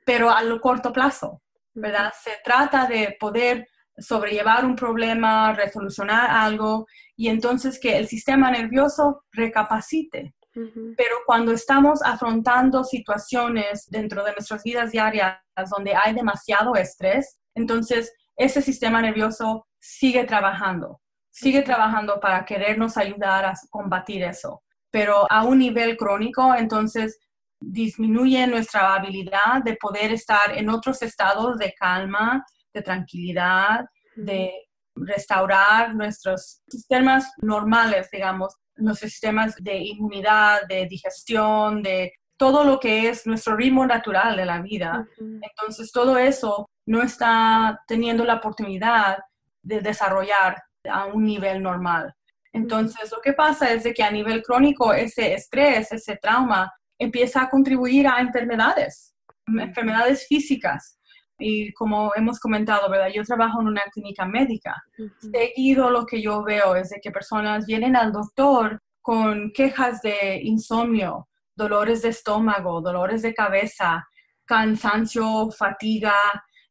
pero 0.04 0.28
a 0.28 0.42
lo 0.42 0.60
corto 0.60 0.92
plazo, 0.92 1.40
¿verdad? 1.72 2.12
Se 2.20 2.32
trata 2.42 2.86
de 2.86 3.16
poder 3.20 3.68
sobrellevar 3.96 4.64
un 4.64 4.74
problema, 4.74 5.52
resolucionar 5.52 6.28
algo 6.30 6.84
y 7.14 7.28
entonces 7.28 7.78
que 7.78 7.96
el 7.96 8.08
sistema 8.08 8.50
nervioso 8.50 9.22
recapacite. 9.30 10.34
Pero 10.54 11.16
cuando 11.26 11.52
estamos 11.52 12.00
afrontando 12.02 12.84
situaciones 12.84 13.87
dentro 13.90 14.23
de 14.25 14.32
nuestras 14.32 14.62
vidas 14.62 14.92
diarias 14.92 15.37
donde 15.75 15.94
hay 15.94 16.14
demasiado 16.14 16.76
estrés, 16.76 17.38
entonces 17.54 18.12
ese 18.37 18.62
sistema 18.62 19.02
nervioso 19.02 19.66
sigue 19.80 20.25
trabajando, 20.25 21.00
sigue 21.30 21.62
trabajando 21.62 22.20
para 22.20 22.44
querernos 22.44 22.96
ayudar 22.96 23.44
a 23.44 23.54
combatir 23.70 24.23
eso. 24.23 24.62
Pero 24.90 25.26
a 25.30 25.44
un 25.44 25.58
nivel 25.58 25.96
crónico, 25.96 26.54
entonces 26.54 27.18
disminuye 27.61 28.46
nuestra 28.46 28.94
habilidad 28.94 29.62
de 29.64 29.76
poder 29.76 30.12
estar 30.12 30.56
en 30.56 30.68
otros 30.68 31.02
estados 31.02 31.58
de 31.58 31.73
calma, 31.73 32.44
de 32.73 32.82
tranquilidad, 32.82 33.87
de 34.14 34.52
restaurar 34.94 35.94
nuestros 35.94 36.62
sistemas 36.68 37.32
normales, 37.38 38.08
digamos, 38.12 38.54
nuestros 38.76 39.12
sistemas 39.12 39.54
de 39.57 39.76
inmunidad, 39.76 40.66
de 40.69 40.87
digestión, 40.87 41.83
de 41.83 42.12
todo 42.37 42.64
lo 42.64 42.81
que 42.81 43.09
es 43.09 43.26
nuestro 43.26 43.57
ritmo 43.57 43.87
natural 43.87 44.37
de 44.37 44.45
la 44.45 44.61
vida. 44.61 45.07
Entonces, 45.19 45.93
todo 45.93 46.19
eso 46.19 46.69
no 46.87 47.02
está 47.02 47.81
teniendo 47.87 48.25
la 48.25 48.35
oportunidad 48.35 49.19
de 49.62 49.81
desarrollar 49.81 50.62
a 50.88 51.07
un 51.07 51.25
nivel 51.25 51.62
normal. 51.62 52.12
Entonces, 52.52 53.11
lo 53.11 53.21
que 53.21 53.33
pasa 53.33 53.73
es 53.73 53.85
de 53.85 53.95
que 53.95 54.02
a 54.02 54.11
nivel 54.11 54.43
crónico 54.43 54.93
ese 54.93 55.35
estrés, 55.35 55.90
ese 55.93 56.16
trauma, 56.16 56.73
empieza 56.99 57.43
a 57.43 57.50
contribuir 57.50 58.07
a 58.07 58.21
enfermedades, 58.21 59.14
enfermedades 59.47 60.26
físicas, 60.28 60.99
y 61.38 61.72
como 61.72 62.12
hemos 62.14 62.38
comentado, 62.38 62.88
¿verdad? 62.88 63.10
Yo 63.14 63.24
trabajo 63.24 63.60
en 63.60 63.68
una 63.68 63.82
clínica 63.92 64.24
médica. 64.24 64.82
Seguido 65.18 65.90
lo 65.90 66.06
que 66.06 66.22
yo 66.22 66.42
veo 66.42 66.76
es 66.76 66.90
de 66.90 67.00
que 67.00 67.10
personas 67.10 67.66
vienen 67.66 67.96
al 67.96 68.12
doctor 68.12 68.80
con 69.00 69.50
quejas 69.52 70.00
de 70.02 70.40
insomnio, 70.42 71.28
dolores 71.54 72.02
de 72.02 72.10
estómago, 72.10 72.80
dolores 72.80 73.22
de 73.22 73.34
cabeza, 73.34 74.06
cansancio, 74.44 75.50
fatiga. 75.50 76.14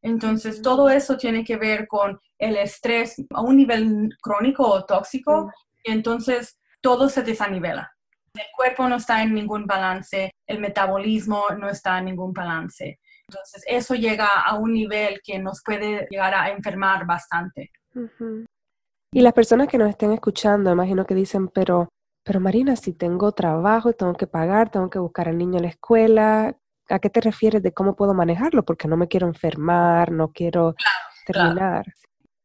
Entonces, 0.02 0.62
todo 0.62 0.90
eso 0.90 1.18
tiene 1.18 1.44
que 1.44 1.58
ver 1.58 1.88
con 1.88 2.20
el 2.38 2.58
estrés 2.58 3.16
a 3.34 3.42
un 3.42 3.58
nivel 3.58 4.10
crónico 4.22 4.68
o 4.68 4.86
tóxico 4.86 5.52
y 5.84 5.92
entonces 5.92 6.60
todo 6.82 7.10
se 7.10 7.22
desanivela. 7.22 7.90
El 8.34 8.46
cuerpo 8.56 8.88
no 8.90 8.96
está 8.96 9.22
en 9.22 9.34
ningún 9.34 9.66
balance, 9.68 10.32
el 10.48 10.60
metabolismo 10.60 11.46
no 11.58 11.70
está 11.70 12.00
en 12.00 12.06
ningún 12.06 12.34
balance. 12.34 13.00
Entonces, 13.34 13.64
eso 13.68 13.96
llega 13.96 14.28
a 14.28 14.56
un 14.56 14.74
nivel 14.74 15.22
que 15.24 15.40
nos 15.40 15.62
puede 15.64 16.08
llegar 16.10 16.34
a 16.34 16.50
enfermar 16.50 17.06
bastante. 17.06 17.72
Y 19.12 19.22
las 19.22 19.34
personas 19.34 19.68
que 19.68 19.78
nos 19.78 19.90
estén 19.90 20.12
escuchando, 20.12 20.72
imagino 20.72 21.06
que 21.06 21.16
dicen, 21.16 21.48
pero, 21.48 21.90
pero 22.24 22.40
Marina, 22.40 22.76
si 22.76 22.94
tengo 22.94 23.32
trabajo, 23.32 23.94
tengo 23.94 24.14
que 24.14 24.28
pagar, 24.28 24.70
tengo 24.70 24.90
que 24.90 25.00
buscar 25.00 25.30
al 25.30 25.38
niño 25.38 25.58
en 25.58 25.64
la 25.64 25.70
escuela, 25.70 26.56
¿a 26.90 27.00
qué 27.00 27.10
te 27.10 27.22
refieres 27.22 27.64
de 27.64 27.74
cómo 27.74 27.96
puedo 27.96 28.14
manejarlo? 28.14 28.64
Porque 28.64 28.88
no 28.88 28.98
me 28.98 29.08
quiero 29.08 29.28
enfermar, 29.28 30.12
no 30.12 30.32
quiero 30.32 30.76
terminar. 31.26 31.86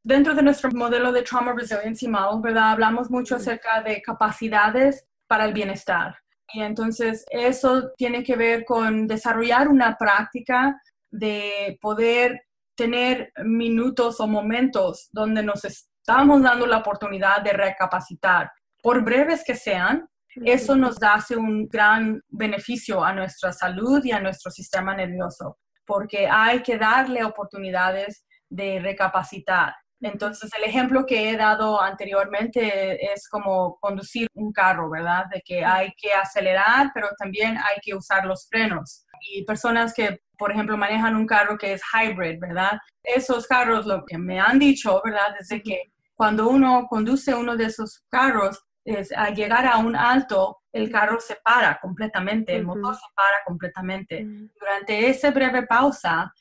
Dentro 0.02 0.34
de 0.34 0.42
nuestro 0.42 0.70
modelo 0.70 1.12
de 1.12 1.22
Trauma 1.22 1.52
Resiliency 1.52 2.08
Model, 2.08 2.40
¿verdad? 2.40 2.72
Hablamos 2.72 3.10
mucho 3.10 3.36
acerca 3.36 3.82
de 3.82 4.00
capacidades 4.00 5.06
para 5.26 5.44
el 5.44 5.52
bienestar. 5.52 6.16
Y 6.52 6.62
entonces 6.62 7.24
eso 7.30 7.90
tiene 7.96 8.22
que 8.22 8.36
ver 8.36 8.64
con 8.64 9.06
desarrollar 9.06 9.68
una 9.68 9.96
práctica 9.96 10.80
de 11.10 11.78
poder 11.80 12.42
tener 12.74 13.32
minutos 13.44 14.20
o 14.20 14.26
momentos 14.26 15.08
donde 15.12 15.42
nos 15.42 15.64
estamos 15.64 16.42
dando 16.42 16.66
la 16.66 16.78
oportunidad 16.78 17.42
de 17.42 17.52
recapacitar, 17.52 18.50
por 18.82 19.04
breves 19.04 19.42
que 19.44 19.54
sean. 19.54 20.08
Eso 20.44 20.76
nos 20.76 21.00
da 21.00 21.18
un 21.36 21.66
gran 21.66 22.22
beneficio 22.28 23.04
a 23.04 23.12
nuestra 23.12 23.52
salud 23.52 24.04
y 24.04 24.12
a 24.12 24.20
nuestro 24.20 24.52
sistema 24.52 24.94
nervioso, 24.94 25.58
porque 25.84 26.28
hay 26.28 26.62
que 26.62 26.78
darle 26.78 27.24
oportunidades 27.24 28.24
de 28.48 28.78
recapacitar. 28.78 29.74
Entonces, 30.00 30.50
el 30.56 30.64
ejemplo 30.64 31.04
que 31.06 31.30
he 31.30 31.36
dado 31.36 31.80
anteriormente 31.80 33.12
es 33.12 33.28
como 33.28 33.78
conducir 33.80 34.28
un 34.34 34.52
carro, 34.52 34.88
¿verdad? 34.88 35.26
De 35.32 35.42
que 35.44 35.64
hay 35.64 35.92
que 35.96 36.12
acelerar, 36.12 36.92
pero 36.94 37.08
también 37.18 37.56
hay 37.56 37.80
que 37.82 37.94
usar 37.94 38.24
los 38.24 38.48
frenos. 38.48 39.04
Y 39.20 39.44
personas 39.44 39.92
que, 39.92 40.20
por 40.38 40.52
ejemplo, 40.52 40.76
manejan 40.76 41.16
un 41.16 41.26
carro 41.26 41.58
que 41.58 41.72
es 41.72 41.82
hybrid, 41.92 42.38
¿verdad? 42.40 42.78
Esos 43.02 43.46
carros, 43.46 43.86
lo 43.86 44.04
que 44.04 44.18
me 44.18 44.38
han 44.38 44.58
dicho, 44.58 45.00
¿verdad? 45.04 45.34
Es 45.40 45.48
de 45.48 45.62
que 45.62 45.82
cuando 46.14 46.48
uno 46.48 46.86
conduce 46.88 47.34
uno 47.34 47.56
de 47.56 47.64
esos 47.64 48.04
carros, 48.08 48.64
es, 48.84 49.12
al 49.12 49.34
llegar 49.34 49.66
a 49.66 49.78
un 49.78 49.96
alto, 49.96 50.58
el 50.72 50.90
carro 50.90 51.20
se 51.20 51.36
para 51.44 51.78
completamente, 51.80 52.54
el 52.54 52.64
motor 52.64 52.94
se 52.94 53.06
para 53.14 53.42
completamente. 53.44 54.24
Durante 54.58 55.08
esa 55.08 55.30
breve 55.30 55.66
pausa, 55.66 56.32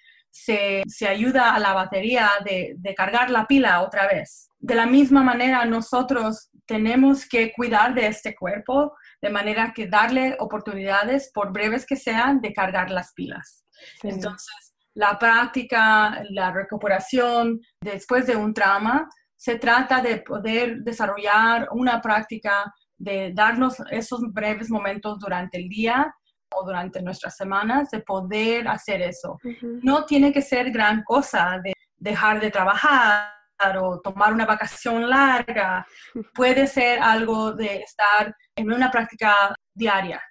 se, 0.44 1.08
ayuda 1.08 1.54
a 1.54 1.60
la 1.60 1.74
batería 1.74 2.30
de, 2.46 2.76
de, 2.78 2.96
cargar 2.96 3.30
la 3.30 3.46
pila 3.46 3.82
otra 3.82 4.08
vez. 4.08 4.50
De 4.60 4.76
la 4.76 4.86
misma 4.86 5.24
manera, 5.24 5.66
nosotros 5.66 6.50
tenemos 6.66 7.28
que 7.28 7.52
cuidar 7.54 7.94
de 7.94 8.08
este 8.08 8.36
cuerpo 8.36 8.94
de 9.22 9.30
manera 9.30 9.74
que 9.74 9.88
darle 9.88 10.36
oportunidades, 10.40 11.32
por 11.34 11.52
breves 11.52 11.86
que 11.86 11.96
sean, 11.96 12.42
de 12.42 12.54
cargar 12.54 12.92
las 12.92 13.14
pilas. 13.14 13.66
Entonces, 14.04 14.76
la 14.94 15.18
práctica, 15.18 16.24
la 16.30 16.52
recuperación 16.52 17.62
después 17.82 18.26
de 18.28 18.36
un 18.36 18.54
trauma, 18.54 19.08
se 19.36 19.58
trata 19.60 20.02
de 20.02 20.18
poder 20.18 20.80
desarrollar 20.80 21.70
una 21.72 22.02
práctica 22.02 22.74
de 22.98 23.32
darnos 23.34 23.76
esos 23.92 24.22
breves 24.34 24.70
momentos 24.72 25.20
durante 25.20 25.58
el 25.58 25.70
día 25.70 26.12
o 26.56 26.66
durante 26.66 27.02
nuestras 27.02 27.36
semanas 27.36 27.90
de 27.92 28.00
poder 28.00 28.68
hacer 28.68 29.02
eso. 29.02 29.40
No 29.82 30.06
tiene 30.06 30.32
que 30.32 30.42
ser 30.42 30.72
gran 30.72 31.04
cosa 31.04 31.60
de 31.64 31.74
dejar 31.98 32.40
de 32.40 32.52
trabajar 32.52 33.32
o 33.80 34.00
tomar 34.02 34.34
una 34.34 34.46
vacación 34.46 35.10
larga. 35.10 35.86
Puede 36.34 36.68
ser 36.68 37.00
algo 37.00 37.54
de 37.54 37.78
estar 37.78 38.36
en 38.56 38.72
una 38.72 38.92
práctica 38.92 39.56
diaria. 39.74 40.22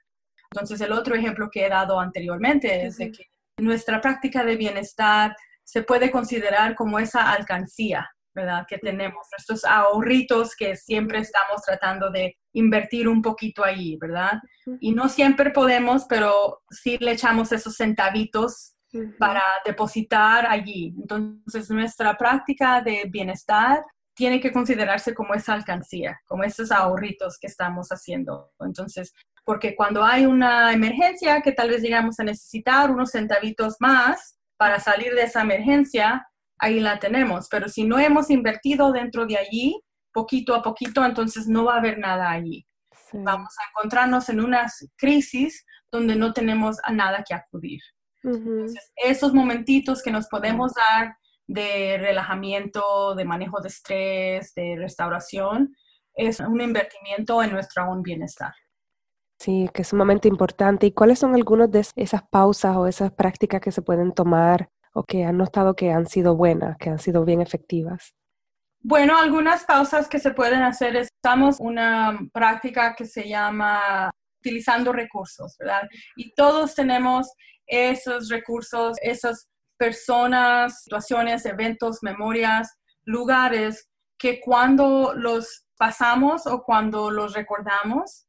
Entonces, 0.52 0.80
el 0.80 0.92
otro 0.92 1.14
ejemplo 1.14 1.49
que 1.50 1.66
he 1.66 1.68
dado 1.68 1.99
anteriormente 1.99 2.87
es 2.87 2.99
de 2.99 3.11
que 3.11 3.25
nuestra 3.58 4.00
práctica 4.00 4.44
de 4.44 4.56
bienestar 4.56 5.35
se 5.64 5.82
puede 5.82 6.11
considerar 6.11 6.75
como 6.76 6.99
esa 6.99 7.32
alcancía, 7.32 8.08
¿verdad? 8.37 8.66
Que 8.69 8.78
tenemos, 8.78 9.26
nuestros 9.33 9.64
ahorritos 9.64 10.55
que 10.55 10.76
siempre 10.76 11.19
estamos 11.19 11.62
tratando 11.62 12.11
de 12.11 12.37
invertir 12.52 13.09
un 13.09 13.23
poquito 13.23 13.64
ahí, 13.64 13.97
¿verdad? 13.97 14.35
Y 14.78 14.93
no 14.93 15.09
siempre 15.09 15.50
podemos, 15.50 16.05
pero 16.05 16.61
sí 16.71 16.99
le 17.00 17.12
echamos 17.12 17.50
esos 17.50 17.75
centavitos 17.75 18.75
para 19.19 19.43
depositar 19.64 20.47
allí. 20.47 20.95
Entonces, 20.97 21.71
nuestra 21.71 22.16
práctica 22.16 22.83
de 22.83 23.09
bienestar 23.11 23.83
tiene 24.14 24.40
que 24.40 24.52
considerarse 24.52 25.14
como 25.14 25.35
esa 25.35 25.55
alcancía, 25.55 26.21
como 26.26 26.45
esos 26.45 26.71
ahorritos 26.71 27.38
que 27.38 27.47
estamos 27.47 27.88
haciendo. 27.88 28.50
Entonces, 28.61 29.12
porque 29.45 29.75
cuando 29.75 30.05
hay 30.05 30.26
una 30.26 30.73
emergencia 30.73 31.40
que 31.40 31.52
tal 31.52 31.71
vez 31.71 31.83
llegamos 31.83 32.19
a 32.19 32.25
necesitar 32.25 32.90
unos 32.90 33.11
centavitos 33.11 33.76
más 33.81 34.38
para 34.57 34.81
salir 34.81 35.14
de 35.14 35.23
esa 35.23 35.43
emergencia, 35.43 36.26
ahí 36.58 36.80
la 36.80 36.98
tenemos. 36.98 37.48
Pero 37.50 37.68
si 37.68 37.84
no 37.84 37.98
hemos 37.98 38.30
invertido 38.30 38.92
dentro 38.92 39.26
de 39.26 39.36
allí, 39.36 39.80
poquito 40.12 40.54
a 40.54 40.62
poquito, 40.62 41.04
entonces 41.04 41.46
no 41.46 41.64
va 41.64 41.75
a 41.75 41.78
haber 41.78 41.98
nada 41.98 42.30
allí. 42.30 42.66
Vamos 43.12 43.54
a 43.58 43.70
encontrarnos 43.70 44.28
en 44.28 44.40
una 44.40 44.66
crisis 44.96 45.64
donde 45.90 46.16
no 46.16 46.32
tenemos 46.32 46.76
a 46.84 46.92
nada 46.92 47.25
que 47.26 47.34
acudir. 47.34 47.80
Entonces, 48.22 48.92
esos 48.96 49.32
momentitos 49.32 50.02
que 50.02 50.10
nos 50.10 50.26
podemos 50.26 50.72
dar 50.75 51.16
de 51.46 51.96
relajamiento, 51.98 53.14
de 53.14 53.25
manejo 53.25 53.60
de 53.60 53.68
estrés, 53.68 54.52
de 54.54 54.76
restauración, 54.76 55.76
es 56.14 56.40
un 56.40 56.60
invertimiento 56.60 57.42
en 57.42 57.52
nuestro 57.52 57.84
bienestar. 58.02 58.52
Sí, 59.38 59.68
que 59.72 59.82
es 59.82 59.88
sumamente 59.88 60.28
importante. 60.28 60.86
¿Y 60.86 60.92
cuáles 60.92 61.18
son 61.18 61.34
algunas 61.34 61.70
de 61.70 61.86
esas 61.94 62.22
pausas 62.28 62.76
o 62.76 62.86
esas 62.86 63.12
prácticas 63.12 63.60
que 63.60 63.70
se 63.70 63.82
pueden 63.82 64.12
tomar 64.12 64.70
o 64.96 65.04
que 65.04 65.24
han 65.24 65.36
notado 65.36 65.76
que 65.76 65.90
han 65.90 66.06
sido 66.06 66.36
buenas, 66.36 66.78
que 66.78 66.88
han 66.88 66.98
sido 66.98 67.26
bien 67.26 67.42
efectivas? 67.42 68.14
Bueno, 68.80 69.18
algunas 69.18 69.64
pausas 69.64 70.08
que 70.08 70.18
se 70.18 70.30
pueden 70.30 70.62
hacer, 70.62 70.96
estamos 70.96 71.60
una 71.60 72.18
práctica 72.32 72.94
que 72.94 73.04
se 73.04 73.28
llama 73.28 74.10
utilizando 74.40 74.92
recursos, 74.92 75.54
¿verdad? 75.58 75.82
Y 76.16 76.32
todos 76.34 76.74
tenemos 76.74 77.30
esos 77.66 78.30
recursos, 78.30 78.96
esas 79.02 79.50
personas, 79.76 80.82
situaciones, 80.82 81.44
eventos, 81.44 81.98
memorias, 82.00 82.78
lugares 83.04 83.90
que 84.18 84.40
cuando 84.40 85.12
los 85.14 85.66
pasamos 85.76 86.46
o 86.46 86.62
cuando 86.62 87.10
los 87.10 87.34
recordamos, 87.34 88.26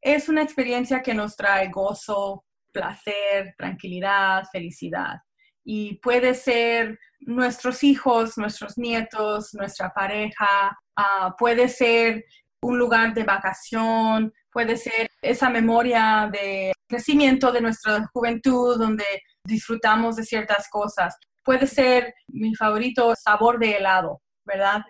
es 0.00 0.28
una 0.28 0.42
experiencia 0.42 1.02
que 1.02 1.14
nos 1.14 1.34
trae 1.34 1.70
gozo, 1.70 2.44
placer, 2.70 3.54
tranquilidad, 3.58 4.44
felicidad. 4.52 5.16
Y 5.64 5.96
puede 5.98 6.34
ser 6.34 6.98
nuestros 7.20 7.84
hijos, 7.84 8.36
nuestros 8.36 8.76
nietos, 8.76 9.54
nuestra 9.54 9.90
pareja, 9.90 10.78
ah, 10.96 11.34
puede 11.38 11.68
ser 11.68 12.24
un 12.62 12.78
lugar 12.78 13.14
de 13.14 13.24
vacación, 13.24 14.32
puede 14.50 14.76
ser 14.76 15.08
esa 15.20 15.50
memoria 15.50 16.28
de 16.32 16.72
crecimiento 16.88 17.50
de 17.50 17.60
nuestra 17.60 18.06
juventud 18.12 18.78
donde 18.78 19.04
disfrutamos 19.44 20.16
de 20.16 20.24
ciertas 20.24 20.68
cosas. 20.68 21.16
Puede 21.44 21.66
ser 21.66 22.14
mi 22.28 22.54
favorito 22.54 23.14
sabor 23.16 23.58
de 23.58 23.76
helado, 23.78 24.20
¿verdad? 24.44 24.82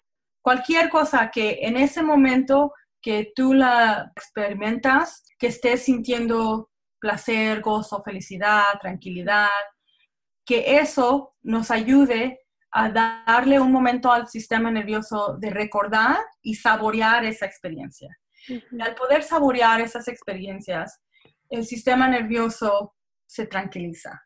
Cualquier 0.43 0.91
cosa 0.91 1.31
que 1.31 1.61
en 1.63 1.77
ese 1.77 2.03
momento 2.03 2.73
que 3.01 3.33
tú 3.35 3.55
la 3.55 4.13
experimentas, 4.17 5.25
que 5.39 5.49
estés 5.49 5.85
sintiendo 5.85 6.71
placer, 7.01 7.61
gozo, 7.61 8.03
felicidad, 8.03 8.65
tranquilidad, 8.81 9.49
que 10.45 10.79
eso 10.79 11.35
nos 11.43 11.71
ayude 11.71 12.41
a 12.71 12.89
darle 12.91 13.61
un 13.61 13.71
momento 13.71 14.11
al 14.11 14.29
sistema 14.29 14.71
nervioso 14.71 15.37
de 15.39 15.51
recordar 15.51 16.19
y 16.41 16.55
saborear 16.55 17.25
esa 17.25 17.47
experiencia. 17.47 18.09
Y 18.49 18.81
al 18.81 18.95
poder 18.95 19.23
saborear 19.23 19.81
esas 19.81 20.09
experiencias, 20.09 21.01
el 21.51 21.65
sistema 21.67 22.09
nervioso 22.09 22.95
se 23.27 23.47
tranquiliza. 23.47 24.23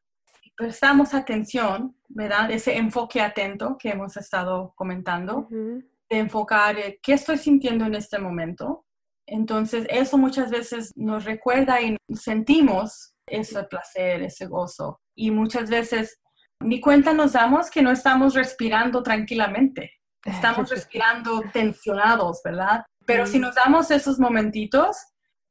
Prestamos 0.56 1.12
atención, 1.12 1.96
¿verdad? 2.08 2.50
Ese 2.50 2.76
enfoque 2.76 3.20
atento 3.20 3.76
que 3.78 3.90
hemos 3.90 4.16
estado 4.16 4.72
comentando 4.76 5.48
de 5.50 6.18
enfocar 6.18 6.76
qué 7.02 7.12
estoy 7.14 7.36
sintiendo 7.36 7.84
en 7.84 7.94
este 7.94 8.18
momento. 8.18 8.86
Entonces, 9.26 9.86
eso 9.90 10.16
muchas 10.16 10.50
veces 10.50 10.92
nos 10.96 11.24
recuerda 11.24 11.82
y 11.82 11.96
sentimos 12.14 13.14
ese 13.26 13.64
placer, 13.64 14.22
ese 14.22 14.46
gozo. 14.46 15.00
Y 15.16 15.32
muchas 15.32 15.70
veces 15.70 16.20
ni 16.60 16.80
cuenta 16.80 17.12
nos 17.12 17.32
damos 17.32 17.70
que 17.70 17.82
no 17.82 17.90
estamos 17.90 18.34
respirando 18.34 19.02
tranquilamente. 19.02 19.92
Estamos 20.24 20.70
respirando 20.70 21.42
tensionados, 21.52 22.40
¿verdad? 22.44 22.84
Pero 23.04 23.26
si 23.26 23.38
nos 23.38 23.54
damos 23.54 23.90
esos 23.90 24.18
momentitos, 24.18 24.96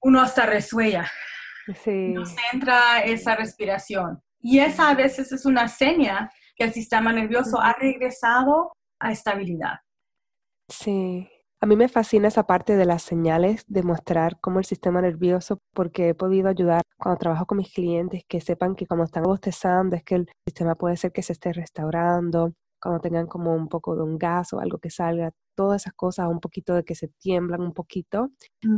uno 0.02 0.22
hasta 0.22 0.46
resuella. 0.46 1.10
Sí. 1.84 2.10
Nos 2.14 2.34
entra 2.54 3.04
esa 3.04 3.36
respiración. 3.36 4.22
Y 4.40 4.60
esa 4.60 4.90
a 4.90 4.94
veces 4.94 5.32
es 5.32 5.46
una 5.46 5.68
seña 5.68 6.30
que 6.56 6.66
el 6.66 6.74
sistema 6.74 7.12
nervioso 7.12 7.60
ha 7.60 7.74
regresado 7.74 8.72
a 9.00 9.12
estabilidad. 9.12 9.80
Sí, 10.70 11.28
a 11.62 11.66
mí 11.66 11.76
me 11.76 11.88
fascina 11.88 12.28
esa 12.28 12.44
parte 12.44 12.76
de 12.76 12.86
las 12.86 13.02
señales, 13.02 13.64
de 13.68 13.84
mostrar 13.84 14.40
cómo 14.40 14.60
el 14.60 14.66
sistema 14.66 15.02
nervioso, 15.02 15.60
porque 15.74 16.10
he 16.10 16.14
podido 16.14 16.50
ayudar 16.50 16.82
cuando 16.98 17.18
trabajo 17.18 17.46
con 17.46 17.58
mis 17.58 17.74
clientes 17.74 18.24
que 18.28 18.42
sepan 18.42 18.76
que 18.76 18.86
cuando 18.86 19.06
están 19.06 19.24
bostezando 19.24 19.96
es 19.96 20.04
que 20.04 20.16
el 20.16 20.30
sistema 20.46 20.76
puede 20.76 20.98
ser 20.98 21.12
que 21.12 21.24
se 21.24 21.34
esté 21.34 21.54
restaurando, 21.54 22.54
cuando 22.82 23.00
tengan 23.00 23.26
como 23.28 23.54
un 23.56 23.68
poco 23.68 23.96
de 23.96 24.04
un 24.04 24.18
gas 24.18 24.54
o 24.54 24.60
algo 24.60 24.78
que 24.78 24.90
salga, 24.90 25.32
todas 25.56 25.82
esas 25.84 25.94
cosas, 25.94 26.28
un 26.28 26.40
poquito 26.40 26.76
de 26.76 26.84
que 26.84 26.94
se 26.94 27.08
tiemblan 27.20 27.62
un 27.62 27.74
poquito, 27.74 28.30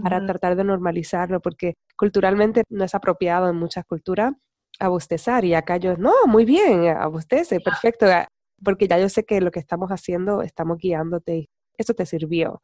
para 0.04 0.26
tratar 0.26 0.56
de 0.56 0.64
normalizarlo, 0.64 1.42
porque 1.42 1.74
culturalmente 1.98 2.64
no 2.70 2.86
es 2.86 2.96
apropiado 2.96 3.50
en 3.50 3.58
muchas 3.58 3.86
culturas 3.86 4.34
abostezar 4.80 5.44
y 5.44 5.56
acá 5.56 5.78
yo, 5.78 5.98
no, 5.98 6.14
muy 6.28 6.46
bien, 6.46 6.88
abostece, 6.88 7.60
perfecto, 7.60 8.06
porque 8.64 8.88
ya 8.88 9.00
yo 9.00 9.10
sé 9.10 9.26
que 9.26 9.42
lo 9.42 9.52
que 9.52 9.60
estamos 9.60 9.90
haciendo, 9.90 10.44
estamos 10.44 10.78
guiándote 10.78 11.50
eso 11.78 11.94
te 11.94 12.06
sirvió. 12.06 12.62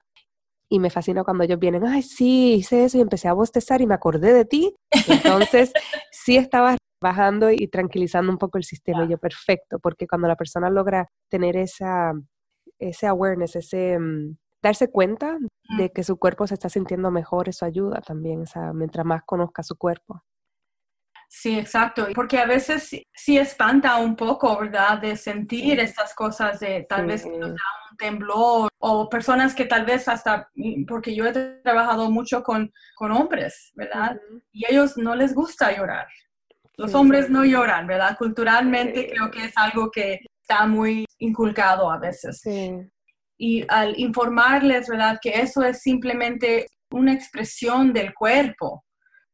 Y 0.70 0.80
me 0.80 0.90
fascina 0.90 1.24
cuando 1.24 1.44
ellos 1.44 1.60
vienen, 1.60 1.86
ay, 1.86 2.02
sí, 2.02 2.56
hice 2.56 2.86
eso 2.86 2.98
y 2.98 3.02
empecé 3.02 3.28
a 3.28 3.34
bostezar 3.34 3.82
y 3.82 3.88
me 3.88 3.94
acordé 3.94 4.34
de 4.34 4.46
ti. 4.46 4.76
Entonces, 5.08 5.72
sí 6.12 6.38
estaba 6.38 6.78
bajando 7.02 7.52
y 7.52 7.68
tranquilizando 7.68 8.32
un 8.32 8.38
poco 8.38 8.58
el 8.58 8.64
sistema. 8.64 9.06
Y 9.06 9.10
yo, 9.10 9.18
perfecto, 9.18 9.80
porque 9.80 10.08
cuando 10.08 10.28
la 10.28 10.36
persona 10.36 10.70
logra 10.70 11.10
tener 11.30 11.58
esa, 11.58 12.14
ese 12.80 13.08
awareness, 13.08 13.56
ese 13.56 14.00
mm, 14.00 14.36
darse 14.64 14.90
cuenta 14.90 15.38
de 15.78 15.92
que 15.92 16.04
su 16.04 16.18
cuerpo 16.18 16.48
se 16.48 16.56
está 16.56 16.70
sintiendo 16.70 17.12
mejor, 17.12 17.50
eso 17.50 17.66
ayuda 17.66 18.02
también, 18.02 18.44
o 18.44 18.46
sea, 18.46 18.72
mientras 18.74 19.06
más 19.06 19.22
conozca 19.26 19.62
su 19.62 19.76
cuerpo. 19.76 20.24
Sí, 21.28 21.58
exacto, 21.58 22.08
porque 22.14 22.38
a 22.38 22.46
veces 22.46 22.88
sí, 23.12 23.38
espanta 23.38 23.98
un 23.98 24.16
poco, 24.16 24.58
¿verdad? 24.60 25.00
De 25.00 25.18
sentir 25.18 25.80
estas 25.80 26.14
cosas 26.14 26.60
de 26.60 26.86
tal 26.88 27.08
vez 27.08 27.26
nos 27.26 27.40
da 27.40 27.48
un 27.50 27.83
temblor 27.98 28.70
o 28.80 29.10
personas 29.10 29.54
que 29.56 29.66
tal 29.66 29.86
vez 29.86 30.08
hasta, 30.08 30.50
porque 30.88 31.16
yo 31.16 31.26
he 31.26 31.32
trabajado 31.32 32.10
mucho 32.12 32.44
con, 32.44 32.72
con 32.96 33.12
hombres, 33.12 33.72
¿verdad? 33.76 34.20
Y 34.52 34.66
ellos 34.70 34.98
no 34.98 35.16
les 35.16 35.34
gusta 35.34 35.76
llorar. 35.76 36.08
Los 36.76 36.94
hombres 36.96 37.30
no 37.30 37.46
lloran, 37.46 37.86
¿verdad? 37.86 38.18
Culturalmente 38.18 39.10
creo 39.10 39.30
que 39.30 39.46
es 39.46 39.54
algo 39.58 39.92
que 39.92 40.20
está 40.42 40.66
muy 40.66 41.06
inculcado 41.20 41.92
a 41.92 42.00
veces. 42.00 42.42
Y 43.38 43.66
al 43.70 43.98
informarles, 44.00 44.88
¿verdad? 44.88 45.20
Que 45.22 45.42
eso 45.42 45.64
es 45.64 45.82
simplemente 45.82 46.68
una 46.92 47.14
expresión 47.14 47.94
del 47.94 48.14
cuerpo, 48.14 48.86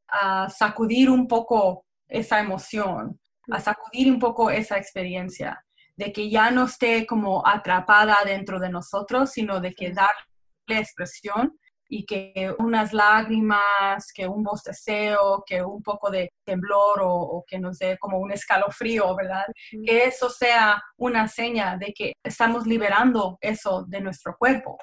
a 0.08 0.50
sacudir 0.50 1.10
un 1.10 1.28
poco 1.28 1.86
esa 2.08 2.40
emoción, 2.40 3.20
a 3.52 3.60
sacudir 3.60 4.12
un 4.12 4.20
poco 4.20 4.50
esa 4.50 4.78
experiencia, 4.78 5.64
de 6.00 6.14
que 6.14 6.30
ya 6.30 6.50
no 6.50 6.64
esté 6.64 7.06
como 7.06 7.46
atrapada 7.46 8.20
dentro 8.24 8.58
de 8.58 8.70
nosotros, 8.70 9.32
sino 9.32 9.60
de 9.60 9.74
que 9.74 9.92
darle 9.92 10.80
expresión 10.80 11.60
y 11.90 12.06
que 12.06 12.56
unas 12.58 12.94
lágrimas, 12.94 14.08
que 14.14 14.26
un 14.26 14.42
bosteceo, 14.42 15.44
que 15.46 15.62
un 15.62 15.84
poco 15.84 16.10
de 16.10 16.30
temblor 16.46 17.02
o, 17.02 17.44
que 17.46 17.60
nos 17.60 17.80
dé 17.80 17.98
como 18.00 18.18
un 18.18 18.32
escalofrío, 18.32 19.14
¿verdad? 19.14 19.44
Que 19.86 20.06
eso 20.06 20.30
sea 20.30 20.82
una 20.98 21.28
seña 21.28 21.76
de 21.76 21.92
que 21.94 22.14
estamos 22.24 22.66
liberando 22.66 23.38
eso 23.42 23.84
de 23.86 24.00
nuestro 24.00 24.38
cuerpo. 24.40 24.78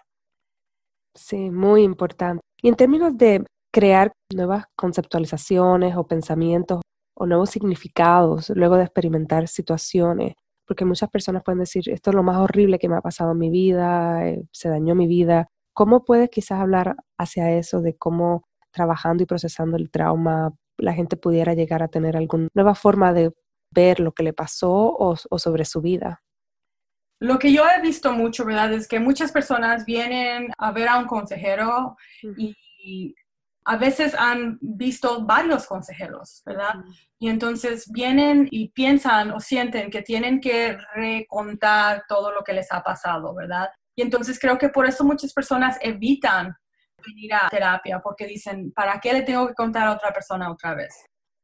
Sí, 1.14 1.50
muy 1.50 1.82
importante. 1.82 2.42
Y 2.60 2.68
en 2.68 2.74
términos 2.74 3.16
de 3.16 3.42
crear 3.72 4.12
nuevas 4.34 4.66
conceptualizaciones 4.76 5.96
o 5.96 6.06
pensamientos 6.06 6.82
o 7.16 7.24
nuevos 7.24 7.48
significados 7.48 8.50
luego 8.50 8.76
de 8.76 8.82
experimentar 8.84 9.48
situaciones, 9.48 10.34
porque 10.66 10.84
muchas 10.84 11.08
personas 11.10 11.42
pueden 11.44 11.60
decir, 11.60 11.88
esto 11.88 12.10
es 12.10 12.16
lo 12.16 12.22
más 12.22 12.38
horrible 12.38 12.78
que 12.78 12.88
me 12.88 12.96
ha 12.96 13.00
pasado 13.00 13.32
en 13.32 13.38
mi 13.38 13.50
vida, 13.50 14.26
eh, 14.28 14.44
se 14.52 14.68
dañó 14.68 14.94
mi 14.94 15.06
vida. 15.06 15.48
¿Cómo 15.72 16.04
puedes 16.04 16.28
quizás 16.30 16.60
hablar 16.60 16.96
hacia 17.18 17.52
eso 17.52 17.80
de 17.80 17.96
cómo 17.96 18.44
trabajando 18.72 19.22
y 19.22 19.26
procesando 19.26 19.76
el 19.76 19.90
trauma 19.90 20.52
la 20.78 20.92
gente 20.92 21.16
pudiera 21.16 21.54
llegar 21.54 21.82
a 21.82 21.88
tener 21.88 22.16
alguna 22.16 22.48
nueva 22.54 22.74
forma 22.74 23.12
de 23.12 23.32
ver 23.70 24.00
lo 24.00 24.12
que 24.12 24.22
le 24.22 24.32
pasó 24.32 24.70
o, 24.72 25.16
sobre 25.16 25.64
su 25.64 25.80
vida? 25.80 26.22
Lo 27.18 27.38
que 27.38 27.52
yo 27.52 27.62
he 27.66 27.80
visto 27.80 28.12
mucho, 28.12 28.44
¿verdad? 28.44 28.74
Es 28.74 28.86
que 28.86 29.00
muchas 29.00 29.32
personas 29.32 29.86
vienen 29.86 30.50
a 30.58 30.72
ver 30.72 30.88
a 30.88 30.98
un 30.98 31.06
consejero 31.06 31.96
y 32.36 33.14
a 33.68 33.76
veces 33.76 34.14
han 34.16 34.58
visto 34.60 35.24
varios 35.26 35.66
consejeros, 35.66 36.40
¿verdad? 36.46 36.76
Y 37.18 37.28
entonces 37.28 37.90
vienen 37.90 38.46
y 38.52 38.68
piensan 38.68 39.32
o 39.32 39.40
sienten 39.40 39.90
que 39.90 40.02
tienen 40.02 40.40
que 40.40 40.78
recontar 40.94 42.04
todo 42.08 42.30
lo 42.30 42.44
que 42.44 42.52
les 42.52 42.70
ha 42.70 42.80
pasado, 42.84 43.34
¿verdad? 43.34 43.68
Y 43.96 44.02
entonces 44.02 44.38
creo 44.38 44.56
que 44.56 44.68
por 44.68 44.86
eso 44.86 45.02
muchas 45.02 45.32
personas 45.32 45.78
evitan 45.80 46.54
venir 47.04 47.34
a 47.34 47.48
terapia, 47.48 47.98
porque 47.98 48.26
dicen, 48.26 48.72
¿para 48.72 49.00
qué 49.00 49.12
le 49.12 49.22
tengo 49.22 49.48
que 49.48 49.54
contar 49.54 49.88
a 49.88 49.94
otra 49.94 50.12
persona 50.12 50.50
otra 50.50 50.74
vez? 50.74 50.94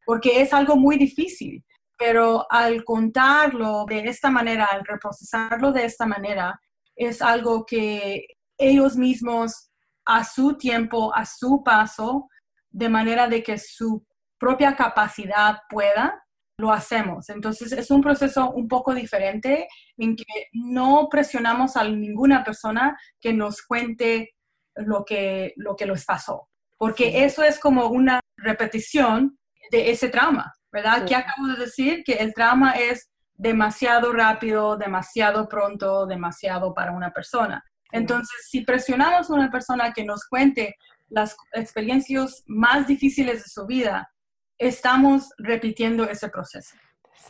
Porque 0.07 0.41
es 0.41 0.53
algo 0.53 0.77
muy 0.77 0.99
difícil, 0.99 1.65
pero 1.99 2.47
al 2.49 2.85
contarlo 2.85 3.85
de 3.85 4.01
esta 4.09 4.31
manera, 4.31 4.67
al 4.67 4.85
reprocesarlo 4.85 5.73
de 5.73 5.87
esta 5.87 6.07
manera, 6.07 6.61
es 6.95 7.21
algo 7.21 7.67
que 7.67 8.27
ellos 8.59 8.97
mismos 8.97 9.72
a 10.05 10.25
su 10.25 10.57
tiempo, 10.57 11.15
a 11.15 11.25
su 11.25 11.63
paso, 11.65 12.29
de 12.71 12.89
manera 12.89 13.29
de 13.29 13.43
que 13.43 13.59
su 13.59 14.05
propia 14.39 14.75
capacidad 14.75 15.59
pueda, 15.69 16.23
lo 16.59 16.73
hacemos. 16.73 17.29
Entonces 17.29 17.73
es 17.73 17.91
un 17.91 18.01
proceso 18.01 18.51
un 18.51 18.69
poco 18.69 18.95
diferente 18.95 19.69
en 19.97 20.17
que 20.17 20.49
no 20.53 21.09
presionamos 21.11 21.77
a 21.77 21.85
ninguna 21.85 22.45
persona 22.45 22.99
que 23.21 23.33
nos 23.33 23.63
cuente 23.63 24.35
lo 24.75 25.05
que, 25.05 25.53
lo 25.57 25.77
que 25.77 25.87
les 25.87 26.05
pasó, 26.05 26.49
porque 26.79 27.25
eso 27.25 27.43
es 27.43 27.59
como 27.59 27.89
una 27.89 28.21
repetición 28.37 29.39
de 29.71 29.91
ese 29.91 30.09
trauma, 30.09 30.53
¿verdad? 30.71 31.05
Que 31.05 31.15
acabo 31.15 31.47
de 31.49 31.57
decir 31.57 32.03
que 32.05 32.15
el 32.15 32.33
trauma 32.33 32.73
es 32.73 33.11
demasiado 33.35 34.13
rápido, 34.13 34.77
demasiado 34.77 35.49
pronto, 35.49 36.07
demasiado 36.07 36.73
para 36.75 36.93
una 36.93 37.11
persona. 37.11 37.63
Entonces, 37.93 38.49
si 38.49 38.63
presionamos 38.63 39.31
a 39.31 39.35
una 39.35 39.51
persona 39.51 39.93
que 39.93 40.05
nos 40.05 40.27
cuente 40.27 40.75
las 41.09 41.37
experiencias 41.53 42.43
más 42.47 42.87
difíciles 42.87 43.45
de 43.45 43.49
su 43.49 43.67
vida, 43.67 44.11
estamos 44.59 45.31
repitiendo 45.39 46.05
ese 46.05 46.29
proceso. 46.29 46.77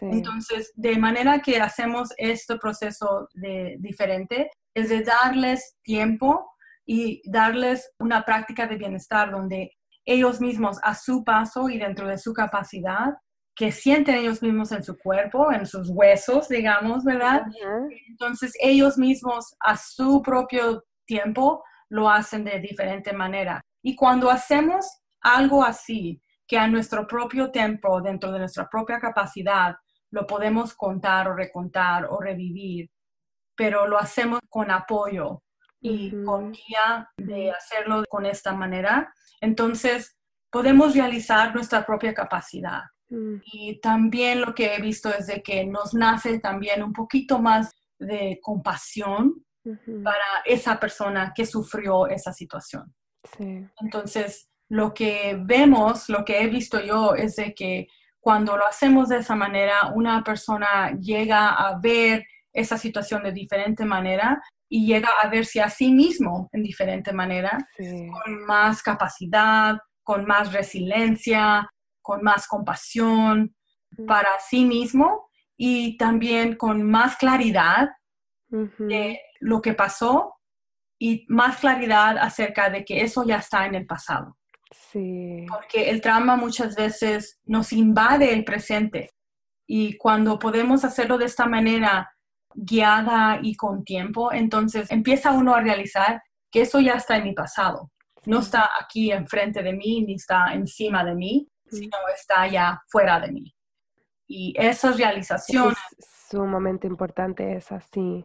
Entonces, 0.01 0.73
de 0.75 0.97
manera 0.97 1.41
que 1.41 1.61
hacemos 1.61 2.09
este 2.17 2.57
proceso 2.57 3.29
de, 3.35 3.77
diferente, 3.79 4.51
es 4.75 4.89
de 4.89 5.03
darles 5.03 5.77
tiempo 5.83 6.51
y 6.85 7.23
darles 7.31 7.91
una 7.99 8.25
práctica 8.25 8.67
de 8.67 8.77
bienestar 8.77 9.31
donde 9.31 9.71
ellos 10.05 10.41
mismos 10.41 10.79
a 10.83 10.95
su 10.95 11.23
paso 11.23 11.69
y 11.69 11.79
dentro 11.79 12.09
de 12.09 12.19
su 12.19 12.33
capacidad, 12.33 13.13
que 13.55 13.71
sienten 13.71 14.17
ellos 14.17 14.43
mismos 14.43 14.73
en 14.73 14.83
su 14.83 14.97
cuerpo, 14.97 15.53
en 15.53 15.67
sus 15.67 15.89
huesos, 15.91 16.49
digamos, 16.49 17.05
¿verdad? 17.05 17.43
Entonces 18.09 18.53
ellos 18.61 18.97
mismos 18.97 19.55
a 19.61 19.77
su 19.77 20.23
propio 20.23 20.85
tiempo 21.05 21.63
lo 21.89 22.09
hacen 22.09 22.45
de 22.45 22.61
diferente 22.61 23.13
manera. 23.13 23.61
Y 23.83 23.95
cuando 23.95 24.31
hacemos 24.31 24.87
algo 25.21 25.63
así, 25.63 26.21
que 26.47 26.59
a 26.59 26.67
nuestro 26.67 27.07
propio 27.07 27.51
tiempo, 27.51 28.01
dentro 28.01 28.33
de 28.33 28.39
nuestra 28.39 28.69
propia 28.69 28.99
capacidad, 28.99 29.75
lo 30.11 30.27
podemos 30.27 30.75
contar 30.75 31.29
o 31.29 31.35
recontar 31.35 32.07
o 32.07 32.21
revivir, 32.21 32.91
pero 33.57 33.87
lo 33.87 33.99
hacemos 33.99 34.41
con 34.49 34.71
apoyo 34.71 35.43
y 35.81 36.13
con 36.25 36.53
guía 36.53 37.11
de 37.17 37.51
hacerlo 37.51 38.05
con 38.09 38.25
esta 38.25 38.53
manera, 38.53 39.13
entonces 39.41 40.17
podemos 40.51 40.95
realizar 40.95 41.55
nuestra 41.55 41.85
propia 41.85 42.15
capacidad. 42.15 42.83
Mm. 43.13 43.43
Y 43.45 43.81
también 43.81 44.41
lo 44.41 44.55
que 44.55 44.75
he 44.75 44.81
visto 44.81 45.11
es 45.11 45.27
de 45.27 45.43
que 45.43 45.67
nos 45.67 45.93
nace 45.93 46.39
también 46.41 46.83
un 46.83 46.93
poquito 46.93 47.39
más 47.39 47.71
de 47.99 48.39
compasión 48.43 49.45
para 50.03 50.43
esa 50.45 50.81
persona 50.81 51.33
que 51.33 51.47
sufrió 51.47 52.09
esa 52.09 52.33
situación. 52.33 52.93
Entonces, 53.39 54.49
lo 54.69 54.93
que 54.93 55.39
vemos, 55.41 56.09
lo 56.09 56.25
que 56.25 56.43
he 56.43 56.49
visto 56.49 56.81
yo 56.81 57.15
es 57.15 57.37
de 57.37 57.55
que 57.55 57.87
cuando 58.19 58.57
lo 58.57 58.67
hacemos 58.67 59.09
de 59.09 59.19
esa 59.19 59.37
manera, 59.37 59.93
una 59.95 60.25
persona 60.25 60.97
llega 60.99 61.51
a 61.51 61.79
ver 61.79 62.25
esa 62.53 62.77
situación 62.77 63.23
de 63.23 63.33
diferente 63.33 63.85
manera 63.85 64.43
y 64.69 64.87
llega 64.87 65.11
a 65.23 65.29
verse 65.29 65.61
a 65.61 65.69
sí 65.69 65.93
mismo 65.93 66.49
en 66.53 66.63
diferente 66.63 67.13
manera, 67.13 67.57
con 67.79 68.45
más 68.47 68.83
capacidad, 68.83 69.77
con 70.03 70.25
más 70.25 70.53
resiliencia, 70.53 71.69
con 72.03 72.23
más 72.23 72.47
compasión 72.47 73.55
para 74.07 74.29
sí 74.49 74.65
mismo 74.65 75.29
y 75.57 75.97
también 75.97 76.57
con 76.57 76.83
más 76.83 77.17
claridad 77.17 77.91
de 78.51 79.21
lo 79.41 79.63
que 79.63 79.73
pasó 79.73 80.35
y 80.99 81.25
más 81.29 81.59
claridad 81.59 82.19
acerca 82.19 82.69
de 82.69 82.85
que 82.85 83.01
eso 83.03 83.25
ya 83.25 83.37
está 83.37 83.67
en 83.67 83.75
el 83.75 83.87
pasado. 83.87 84.37
Porque 85.49 85.91
el 85.91 86.01
trauma 86.01 86.37
muchas 86.37 86.75
veces 86.77 87.39
nos 87.45 87.73
invade 87.73 88.33
el 88.33 88.45
presente 88.45 89.11
y 89.67 89.97
cuando 89.97 90.39
podemos 90.39 90.85
hacerlo 90.85 91.19
de 91.19 91.27
esta 91.27 91.47
manera 91.47 92.13
guiada 92.55 93.39
y 93.43 93.55
con 93.55 93.85
tiempo, 93.85 94.33
entonces 94.33 94.91
empieza 94.91 95.33
uno 95.33 95.55
a 95.55 95.61
realizar 95.61 96.23
que 96.51 96.63
eso 96.63 96.81
ya 96.81 96.95
está 96.95 97.17
en 97.17 97.25
mi 97.25 97.33
pasado. 97.33 97.91
No 98.27 98.41
está 98.41 98.71
aquí 98.81 99.11
enfrente 99.11 99.63
de 99.63 99.73
mí, 99.73 100.03
ni 100.03 100.15
está 100.15 100.53
encima 100.53 101.05
de 101.05 101.15
mí, 101.15 101.49
sino 101.73 101.97
está 102.15 102.47
ya 102.47 102.83
fuera 102.89 103.21
de 103.21 103.33
mí. 103.33 103.55
Y 104.27 104.55
esas 104.57 104.97
realizaciones... 104.97 105.77
Es 105.99 106.07
sumamente 106.31 106.87
importante 106.87 107.57
es 107.57 107.71
así. 107.73 108.25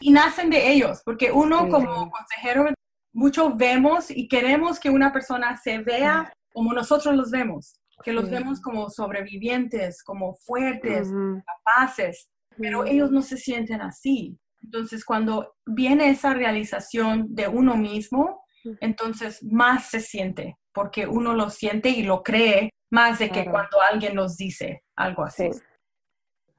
Y 0.00 0.10
nacen 0.10 0.50
de 0.50 0.72
ellos, 0.72 1.02
porque 1.04 1.30
uno 1.30 1.68
como 1.68 2.10
consejero, 2.10 2.66
mucho 3.12 3.54
vemos 3.54 4.10
y 4.10 4.26
queremos 4.26 4.80
que 4.80 4.90
una 4.90 5.12
persona 5.12 5.56
se 5.56 5.78
vea 5.78 6.32
como 6.52 6.72
nosotros 6.72 7.14
los 7.14 7.30
vemos, 7.30 7.80
que 8.02 8.12
los 8.12 8.28
vemos 8.28 8.60
como 8.60 8.90
sobrevivientes, 8.90 10.02
como 10.02 10.34
fuertes, 10.34 11.08
capaces, 11.46 12.28
pero 12.56 12.84
ellos 12.84 13.10
no 13.10 13.22
se 13.22 13.36
sienten 13.36 13.80
así. 13.80 14.36
Entonces, 14.62 15.04
cuando 15.04 15.54
viene 15.66 16.08
esa 16.08 16.34
realización 16.34 17.34
de 17.34 17.48
uno 17.48 17.76
mismo, 17.76 18.42
entonces 18.80 19.42
más 19.44 19.90
se 19.90 20.00
siente, 20.00 20.56
porque 20.72 21.06
uno 21.06 21.34
lo 21.34 21.50
siente 21.50 21.90
y 21.90 22.02
lo 22.02 22.22
cree 22.22 22.70
más 22.90 23.18
de 23.18 23.30
que 23.30 23.44
cuando 23.44 23.80
alguien 23.80 24.14
nos 24.14 24.36
dice 24.36 24.84
algo 24.96 25.24
así. 25.24 25.50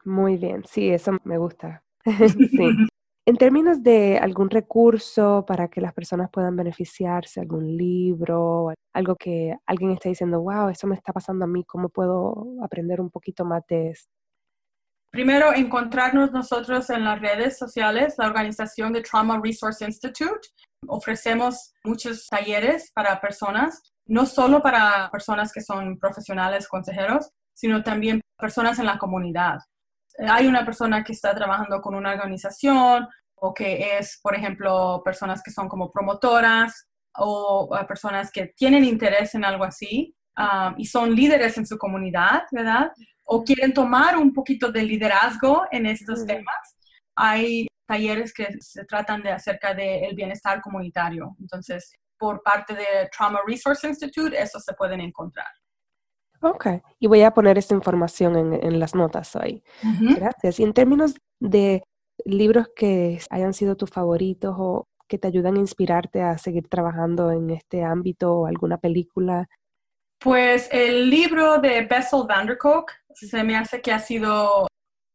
Muy 0.03 0.37
bien, 0.37 0.63
sí, 0.65 0.89
eso 0.89 1.17
me 1.23 1.37
gusta. 1.37 1.83
En 3.27 3.37
términos 3.37 3.81
de 3.81 4.19
algún 4.19 4.51
recurso 4.51 5.43
para 5.47 5.67
que 5.67 5.81
las 5.81 5.95
personas 5.95 6.29
puedan 6.31 6.55
beneficiarse, 6.55 7.39
algún 7.39 7.75
libro, 7.75 8.71
algo 8.93 9.15
que 9.15 9.55
alguien 9.65 9.91
esté 9.91 10.09
diciendo, 10.09 10.41
wow, 10.41 10.69
eso 10.69 10.85
me 10.85 10.93
está 10.93 11.11
pasando 11.11 11.45
a 11.45 11.47
mí, 11.47 11.63
¿cómo 11.63 11.89
puedo 11.89 12.45
aprender 12.61 13.01
un 13.01 13.09
poquito 13.09 13.43
más 13.43 13.63
de 13.67 13.89
esto? 13.89 14.11
Primero, 15.09 15.55
encontrarnos 15.55 16.31
nosotros 16.33 16.87
en 16.91 17.03
las 17.03 17.19
redes 17.19 17.57
sociales, 17.57 18.13
la 18.19 18.27
organización 18.27 18.93
de 18.93 19.01
Trauma 19.01 19.41
Resource 19.43 19.83
Institute. 19.83 20.49
Ofrecemos 20.87 21.73
muchos 21.83 22.27
talleres 22.27 22.91
para 22.93 23.19
personas, 23.19 23.81
no 24.07 24.25
solo 24.25 24.61
para 24.61 25.09
personas 25.11 25.51
que 25.51 25.61
son 25.61 25.97
profesionales, 25.97 26.67
consejeros, 26.67 27.29
sino 27.53 27.83
también 27.83 28.21
personas 28.37 28.79
en 28.79 28.85
la 28.85 28.97
comunidad. 28.97 29.59
Hay 30.27 30.47
una 30.47 30.65
persona 30.65 31.03
que 31.03 31.13
está 31.13 31.33
trabajando 31.33 31.81
con 31.81 31.95
una 31.95 32.11
organización 32.11 33.07
o 33.35 33.53
que 33.53 33.97
es, 33.97 34.19
por 34.21 34.35
ejemplo, 34.35 35.01
personas 35.03 35.41
que 35.43 35.51
son 35.51 35.67
como 35.67 35.91
promotoras 35.91 36.87
o 37.17 37.69
personas 37.87 38.31
que 38.31 38.53
tienen 38.55 38.83
interés 38.83 39.35
en 39.35 39.45
algo 39.45 39.63
así 39.63 40.15
ah, 40.35 40.73
y 40.77 40.85
son 40.85 41.15
líderes 41.15 41.57
en 41.57 41.65
su 41.65 41.77
comunidad, 41.77 42.43
¿verdad? 42.51 42.91
o 43.25 43.43
quieren 43.43 43.73
tomar 43.73 44.17
un 44.17 44.33
poquito 44.33 44.71
de 44.71 44.83
liderazgo 44.83 45.65
en 45.71 45.85
estos 45.87 46.25
temas, 46.25 46.77
hay 47.15 47.67
talleres 47.87 48.33
que 48.33 48.47
se 48.59 48.85
tratan 48.85 49.23
de 49.23 49.31
acerca 49.31 49.73
del 49.73 50.15
bienestar 50.15 50.61
comunitario. 50.61 51.35
Entonces, 51.39 51.91
por 52.17 52.41
parte 52.41 52.73
de 52.73 53.09
Trauma 53.15 53.39
Resource 53.45 53.87
Institute, 53.87 54.37
eso 54.37 54.59
se 54.59 54.73
pueden 54.73 55.01
encontrar. 55.01 55.47
Ok, 56.41 56.67
y 56.99 57.07
voy 57.07 57.21
a 57.23 57.31
poner 57.31 57.57
esta 57.57 57.73
información 57.73 58.35
en, 58.35 58.53
en 58.53 58.79
las 58.79 58.93
notas 58.93 59.35
ahí. 59.35 59.63
Gracias. 59.99 60.59
Y 60.59 60.63
en 60.63 60.73
términos 60.73 61.15
de 61.39 61.81
libros 62.23 62.67
que 62.75 63.19
hayan 63.29 63.53
sido 63.53 63.75
tus 63.75 63.89
favoritos 63.89 64.55
o 64.57 64.87
que 65.07 65.17
te 65.17 65.27
ayudan 65.27 65.55
a 65.55 65.59
inspirarte 65.59 66.21
a 66.21 66.37
seguir 66.37 66.67
trabajando 66.67 67.31
en 67.31 67.49
este 67.49 67.83
ámbito 67.83 68.33
o 68.33 68.45
alguna 68.45 68.77
película? 68.77 69.47
Pues 70.19 70.69
el 70.71 71.09
libro 71.09 71.59
de 71.59 71.85
Bessel 71.85 72.23
van 72.27 72.47
der 72.47 72.57
Kolk 72.57 72.91
se 73.13 73.43
me 73.43 73.55
hace 73.55 73.81
que 73.81 73.91
ha 73.91 73.99
sido 73.99 74.67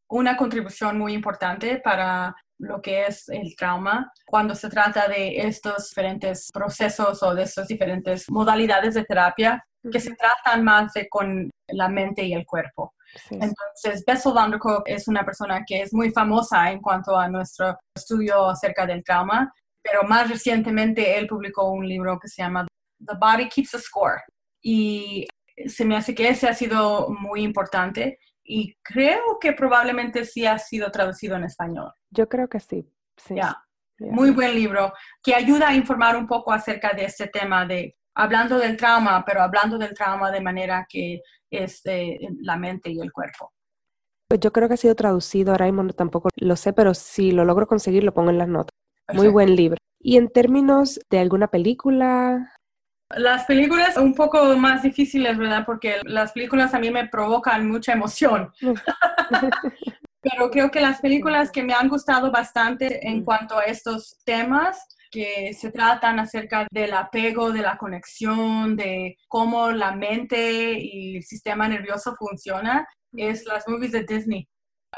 una 0.08 0.36
contribución 0.36 0.98
muy 0.98 1.12
importante 1.12 1.80
para 1.82 2.34
lo 2.60 2.80
que 2.80 3.06
es 3.06 3.28
el 3.28 3.56
trauma 3.56 4.12
cuando 4.26 4.54
se 4.54 4.68
trata 4.68 5.08
de 5.08 5.38
estos 5.38 5.88
diferentes 5.88 6.50
procesos 6.52 7.22
o 7.22 7.34
de 7.34 7.44
estas 7.44 7.66
diferentes 7.68 8.30
modalidades 8.30 8.94
de 8.94 9.04
terapia 9.04 9.64
que 9.90 9.98
se 9.98 10.14
tratan 10.14 10.62
más 10.62 10.92
de 10.92 11.08
con 11.08 11.50
la 11.68 11.88
mente 11.88 12.22
y 12.22 12.34
el 12.34 12.44
cuerpo. 12.44 12.92
Entonces, 13.30 14.04
Bessel 14.06 14.34
van 14.34 14.50
der 14.50 14.60
Kolk 14.60 14.86
es 14.86 15.08
una 15.08 15.24
persona 15.24 15.64
que 15.66 15.82
es 15.82 15.92
muy 15.92 16.10
famosa 16.10 16.70
en 16.70 16.80
cuanto 16.80 17.16
a 17.16 17.28
nuestro 17.28 17.76
estudio 17.96 18.50
acerca 18.50 18.86
del 18.86 19.02
trauma, 19.02 19.52
pero 19.82 20.02
más 20.04 20.28
recientemente 20.28 21.18
él 21.18 21.26
publicó 21.26 21.70
un 21.70 21.88
libro 21.88 22.18
que 22.20 22.28
se 22.28 22.42
llama 22.42 22.66
The 23.04 23.14
Body 23.18 23.48
Keeps 23.48 23.74
a 23.74 23.78
Score. 23.78 24.22
Y 24.62 25.26
se 25.66 25.84
me 25.84 25.96
hace 25.96 26.14
que 26.14 26.28
ese 26.28 26.48
ha 26.48 26.54
sido 26.54 27.08
muy 27.08 27.42
importante 27.42 28.18
y 28.50 28.76
creo 28.82 29.38
que 29.40 29.52
probablemente 29.52 30.24
sí 30.24 30.44
ha 30.44 30.58
sido 30.58 30.90
traducido 30.90 31.36
en 31.36 31.44
español. 31.44 31.92
Yo 32.10 32.28
creo 32.28 32.48
que 32.48 32.58
sí. 32.58 32.84
sí. 33.16 33.36
Muy 33.98 34.30
buen 34.32 34.54
libro 34.54 34.92
que 35.22 35.34
ayuda 35.34 35.68
a 35.68 35.74
informar 35.74 36.16
un 36.16 36.26
poco 36.26 36.52
acerca 36.52 36.92
de 36.92 37.04
este 37.04 37.28
tema 37.28 37.64
de 37.64 37.96
hablando 38.16 38.58
del 38.58 38.76
trauma, 38.76 39.24
pero 39.24 39.42
hablando 39.42 39.78
del 39.78 39.94
trauma 39.94 40.32
de 40.32 40.40
manera 40.40 40.84
que 40.88 41.20
es 41.48 41.82
la 42.40 42.56
mente 42.56 42.90
y 42.90 42.98
el 42.98 43.12
cuerpo. 43.12 43.52
Pues 44.28 44.40
yo 44.40 44.52
creo 44.52 44.66
que 44.66 44.74
ha 44.74 44.78
sido 44.78 44.96
traducido, 44.96 45.52
ahora 45.52 45.66
mismo 45.66 45.86
tampoco 45.92 46.28
lo 46.36 46.56
sé, 46.56 46.72
pero 46.72 46.92
si 46.94 47.30
lo 47.30 47.44
logro 47.44 47.68
conseguir 47.68 48.02
lo 48.02 48.14
pongo 48.14 48.30
en 48.30 48.38
las 48.38 48.48
notas. 48.48 48.72
Muy 49.12 49.28
buen 49.28 49.54
libro. 49.54 49.76
Y 50.00 50.16
en 50.16 50.28
términos 50.28 50.98
de 51.08 51.18
alguna 51.20 51.48
película, 51.48 52.52
las 53.16 53.44
películas 53.44 53.96
un 53.96 54.14
poco 54.14 54.56
más 54.56 54.82
difíciles, 54.82 55.36
¿verdad? 55.36 55.64
Porque 55.66 56.00
las 56.04 56.32
películas 56.32 56.74
a 56.74 56.78
mí 56.78 56.90
me 56.90 57.08
provocan 57.08 57.68
mucha 57.68 57.92
emoción. 57.92 58.52
Pero 60.22 60.50
creo 60.50 60.70
que 60.70 60.80
las 60.80 61.00
películas 61.00 61.50
que 61.50 61.62
me 61.62 61.72
han 61.72 61.88
gustado 61.88 62.30
bastante 62.30 63.08
en 63.08 63.24
cuanto 63.24 63.58
a 63.58 63.64
estos 63.64 64.18
temas, 64.24 64.86
que 65.10 65.52
se 65.54 65.72
tratan 65.72 66.20
acerca 66.20 66.66
del 66.70 66.92
apego, 66.92 67.52
de 67.52 67.62
la 67.62 67.76
conexión, 67.78 68.76
de 68.76 69.16
cómo 69.28 69.70
la 69.70 69.92
mente 69.92 70.78
y 70.78 71.16
el 71.16 71.22
sistema 71.24 71.66
nervioso 71.68 72.14
funciona, 72.16 72.86
es 73.16 73.44
las 73.46 73.66
movies 73.66 73.92
de 73.92 74.04
Disney, 74.04 74.46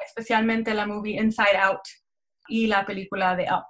especialmente 0.05 0.75
la 0.75 0.87
movie 0.87 1.19
Inside 1.19 1.57
Out 1.57 1.81
y 2.49 2.67
la 2.67 2.85
película 2.85 3.35
de 3.37 3.45
Up. 3.45 3.65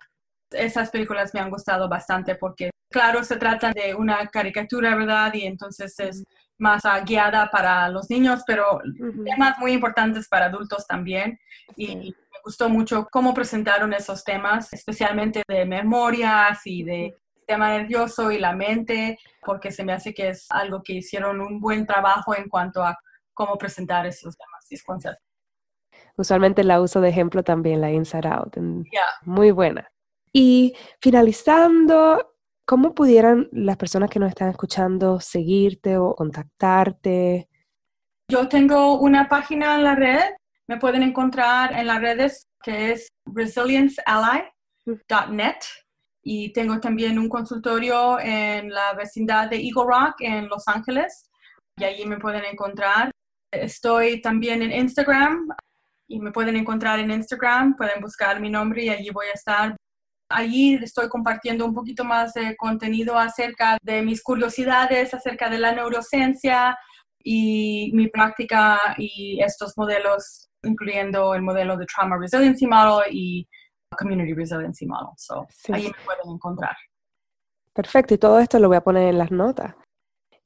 Esas 0.51 0.91
películas 0.91 1.33
me 1.33 1.41
han 1.41 1.51
gustado 1.51 1.89
bastante 1.89 2.35
porque 2.35 2.71
Claro, 2.93 3.25
se 3.25 3.37
trata 3.37 3.73
de 3.73 3.95
una 3.95 4.27
caricatura, 4.29 4.95
¿verdad? 4.95 5.33
Y 5.35 5.47
entonces 5.47 5.99
es 5.99 6.25
más 6.59 6.83
guiada 7.05 7.51
para 7.51 7.89
los 7.89 8.09
niños, 8.11 8.43
pero 8.47 8.81
temas 9.25 9.59
muy 9.59 9.73
importantes 9.73 10.29
para 10.29 10.47
adultos 10.47 10.87
también. 10.87 11.39
Y 11.77 11.97
me 11.97 12.39
gustó 12.45 12.69
mucho 12.69 13.09
cómo 13.11 13.35
presentaron 13.35 13.93
esos 13.93 14.23
temas, 14.23 14.73
especialmente 14.73 15.43
de 15.49 15.65
memorias 15.65 16.61
y 16.67 16.85
de 16.85 17.17
sistema 17.35 17.71
nervioso 17.71 18.31
y 18.31 18.39
la 18.39 18.53
mente, 18.55 19.19
porque 19.41 19.73
se 19.73 19.83
me 19.83 19.93
hace 19.93 20.15
que 20.15 20.29
es 20.29 20.47
algo 20.51 20.83
que 20.83 20.93
hicieron 20.93 21.41
un 21.41 21.61
buen 21.61 21.87
trabajo 21.87 22.37
en 22.37 22.49
cuanto 22.49 22.85
a 22.85 22.97
cómo 23.35 23.59
presentar 23.59 24.07
esos 24.07 24.37
temas. 24.37 24.53
Usualmente 26.17 26.63
la 26.63 26.81
uso 26.81 27.01
de 27.01 27.09
ejemplo 27.09 27.43
también, 27.43 27.81
la 27.81 27.91
Inside 27.91 28.29
Out. 28.29 28.57
Muy 29.23 29.51
buena. 29.51 29.91
Y 30.33 30.75
finalizando, 31.01 32.32
¿Cómo 32.73 32.95
pudieran 32.95 33.51
las 33.53 33.77
personas 33.77 34.09
que 34.09 34.19
nos 34.19 34.31
están 34.31 34.49
escuchando 34.49 35.21
seguirte 35.21 35.99
o 35.99 36.15
contactarte? 36.15 37.51
Yo 38.31 38.49
tengo 38.49 38.99
una 38.99 39.29
página 39.29 39.75
en 39.75 39.85
la 39.85 39.95
red, 39.95 40.31
me 40.67 40.79
pueden 40.79 41.03
encontrar 41.03 41.75
en 41.75 41.87
las 41.87 42.01
redes 42.01 42.47
que 42.65 42.93
es 42.93 43.09
resilienceally.net 43.27 45.57
y 46.25 46.51
tengo 46.55 46.81
también 46.81 47.19
un 47.19 47.29
consultorio 47.29 48.19
en 48.19 48.71
la 48.71 48.95
vecindad 48.95 49.51
de 49.51 49.57
Eagle 49.57 49.85
Rock 49.85 50.15
en 50.21 50.49
Los 50.49 50.67
Ángeles. 50.67 51.29
Y 51.77 51.85
allí 51.85 52.07
me 52.07 52.17
pueden 52.17 52.47
encontrar. 52.47 53.11
Estoy 53.53 54.23
también 54.23 54.63
en 54.63 54.73
Instagram. 54.73 55.47
Y 56.09 56.21
me 56.21 56.33
pueden 56.33 56.57
encontrar 56.57 57.01
en 57.01 57.11
Instagram, 57.11 57.77
pueden 57.77 58.01
buscar 58.01 58.41
mi 58.41 58.49
nombre 58.49 58.85
y 58.85 58.89
allí 58.89 59.11
voy 59.11 59.27
a 59.27 59.33
estar 59.33 59.77
Allí 60.33 60.75
estoy 60.75 61.09
compartiendo 61.09 61.65
un 61.65 61.75
poquito 61.75 62.05
más 62.05 62.35
de 62.35 62.57
contenido 62.57 63.19
acerca 63.19 63.79
de 63.83 64.03
mis 64.03 64.23
curiosidades, 64.23 65.15
acerca 65.15 65.49
de 65.49 65.59
la 65.59 65.73
neurociencia 65.73 66.77
y 67.23 67.91
mi 67.95 68.09
práctica 68.09 68.79
y 68.99 69.41
estos 69.43 69.77
modelos, 69.77 70.51
incluyendo 70.63 71.35
el 71.35 71.43
modelo 71.43 71.77
de 71.77 71.87
Trauma 71.87 72.17
Resiliency 72.19 72.67
Model 72.67 73.05
y 73.11 73.49
Community 73.97 74.35
Resiliency 74.35 74.87
Model. 74.87 75.15
So, 75.17 75.47
Ahí 75.73 75.85
me 75.85 76.05
pueden 76.05 76.35
encontrar. 76.35 76.77
Perfecto, 77.73 78.15
y 78.15 78.19
todo 78.19 78.39
esto 78.39 78.59
lo 78.59 78.69
voy 78.69 78.77
a 78.77 78.85
poner 78.85 79.09
en 79.09 79.19
las 79.19 79.31
notas. 79.31 79.75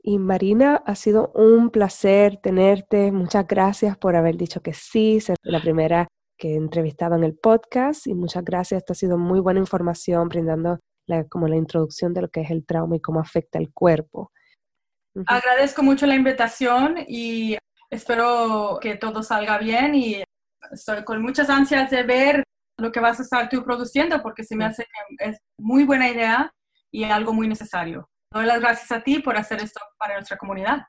Y 0.03 0.19
Marina, 0.19 0.83
ha 0.87 0.95
sido 0.95 1.33
un 1.35 1.71
placer 1.71 2.37
tenerte. 2.37 3.11
Muchas 3.11 3.47
gracias 3.49 3.99
por 3.99 4.15
haber 4.15 4.37
dicho 4.37 4.61
que 4.61 4.73
sí, 4.73 5.21
ser 5.21 5.37
la 5.43 5.61
primera 5.61 6.07
que 6.37 6.53
he 6.53 6.57
entrevistado 6.57 7.17
en 7.17 7.25
el 7.25 7.37
podcast 7.37 8.07
y 8.07 8.15
muchas 8.15 8.45
gracias. 8.45 8.79
Esto 8.79 8.93
ha 8.93 8.97
sido 8.97 9.19
muy 9.19 9.41
buena 9.41 9.61
información 9.61 10.29
brindando 10.29 10.79
como 11.29 11.49
la 11.49 11.57
introducción 11.57 12.13
de 12.13 12.23
lo 12.23 12.29
que 12.29 12.41
es 12.41 12.51
el 12.51 12.67
trauma 12.67 12.97
y 12.97 13.01
cómo 13.01 13.21
afecta 13.21 13.59
el 13.59 13.73
cuerpo. 13.73 14.33
Agradezco 15.27 15.83
mucho 15.83 16.07
la 16.07 16.15
invitación 16.15 16.97
y 17.07 17.57
espero 17.91 18.79
que 18.81 18.97
todo 18.97 19.23
salga 19.23 19.59
bien 19.59 19.95
y 19.95 20.23
estoy 20.73 21.05
con 21.05 21.23
muchas 21.23 21.49
ansias 21.49 21.91
de 21.91 22.03
ver 22.03 22.43
lo 22.79 22.93
que 22.93 23.01
vas 23.01 23.19
a 23.19 23.23
estar 23.23 23.49
tú 23.49 23.65
produciendo 23.65 24.21
porque 24.23 24.45
se 24.45 24.57
me 24.57 24.65
hace 24.65 24.85
que 25.19 25.31
es 25.31 25.39
muy 25.59 25.85
buena 25.85 26.09
idea 26.11 26.51
y 26.93 27.05
algo 27.05 27.33
muy 27.33 27.49
necesario. 27.49 28.09
Doy 28.33 28.45
las 28.45 28.61
gracias 28.61 28.93
a 28.93 29.03
ti 29.03 29.21
por 29.21 29.37
hacer 29.37 29.63
esto 29.63 29.81
para 29.99 30.15
nuestra 30.15 30.37
comunidad. 30.37 30.83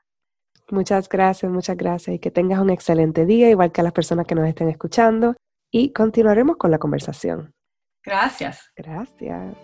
Muchas 0.70 1.08
gracias, 1.08 1.50
muchas 1.50 1.76
gracias 1.76 2.16
y 2.16 2.18
que 2.18 2.30
tengas 2.30 2.60
un 2.60 2.70
excelente 2.70 3.24
día, 3.24 3.48
igual 3.48 3.72
que 3.72 3.80
a 3.80 3.84
las 3.84 3.92
personas 3.92 4.26
que 4.26 4.34
nos 4.34 4.46
estén 4.46 4.68
escuchando. 4.68 5.34
Y 5.70 5.92
continuaremos 5.92 6.56
con 6.56 6.70
la 6.70 6.78
conversación. 6.78 7.52
Gracias. 8.04 8.70
Gracias. 8.76 9.54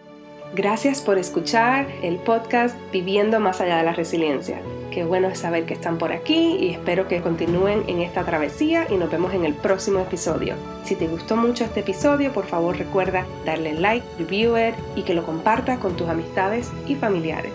Gracias 0.55 1.01
por 1.01 1.19
escuchar 1.19 1.89
el 2.03 2.17
podcast 2.19 2.77
Viviendo 2.93 3.41
más 3.41 3.61
allá 3.61 3.79
de 3.79 3.83
la 3.83 3.93
resiliencia. 3.93 4.61
Qué 4.93 5.05
bueno 5.05 5.29
es 5.29 5.41
saber 5.41 5.67
que 5.67 5.75
están 5.75 5.99
por 5.99 6.13
aquí 6.13 6.57
y 6.61 6.71
espero 6.71 7.09
que 7.09 7.21
continúen 7.23 7.83
en 7.89 8.01
esta 8.01 8.25
travesía 8.25 8.87
y 8.89 8.97
nos 8.97 9.11
vemos 9.11 9.35
en 9.35 9.45
el 9.45 9.55
próximo 9.55 9.99
episodio. 9.99 10.55
Si 10.85 10.95
te 10.95 11.09
gustó 11.09 11.37
mucho 11.37 11.65
este 11.65 11.81
episodio, 11.81 12.33
por 12.33 12.47
favor 12.47 12.77
recuerda 12.77 13.27
darle 13.45 13.73
like, 13.73 14.07
review 14.19 14.57
it 14.57 14.75
y 14.95 15.03
que 15.03 15.15
lo 15.15 15.27
compartas 15.27 15.79
con 15.81 15.97
tus 15.97 16.09
amistades 16.09 16.71
y 16.87 16.95
familiares. 16.95 17.55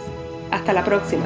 Hasta 0.51 0.73
la 0.73 0.83
próxima. 0.83 1.25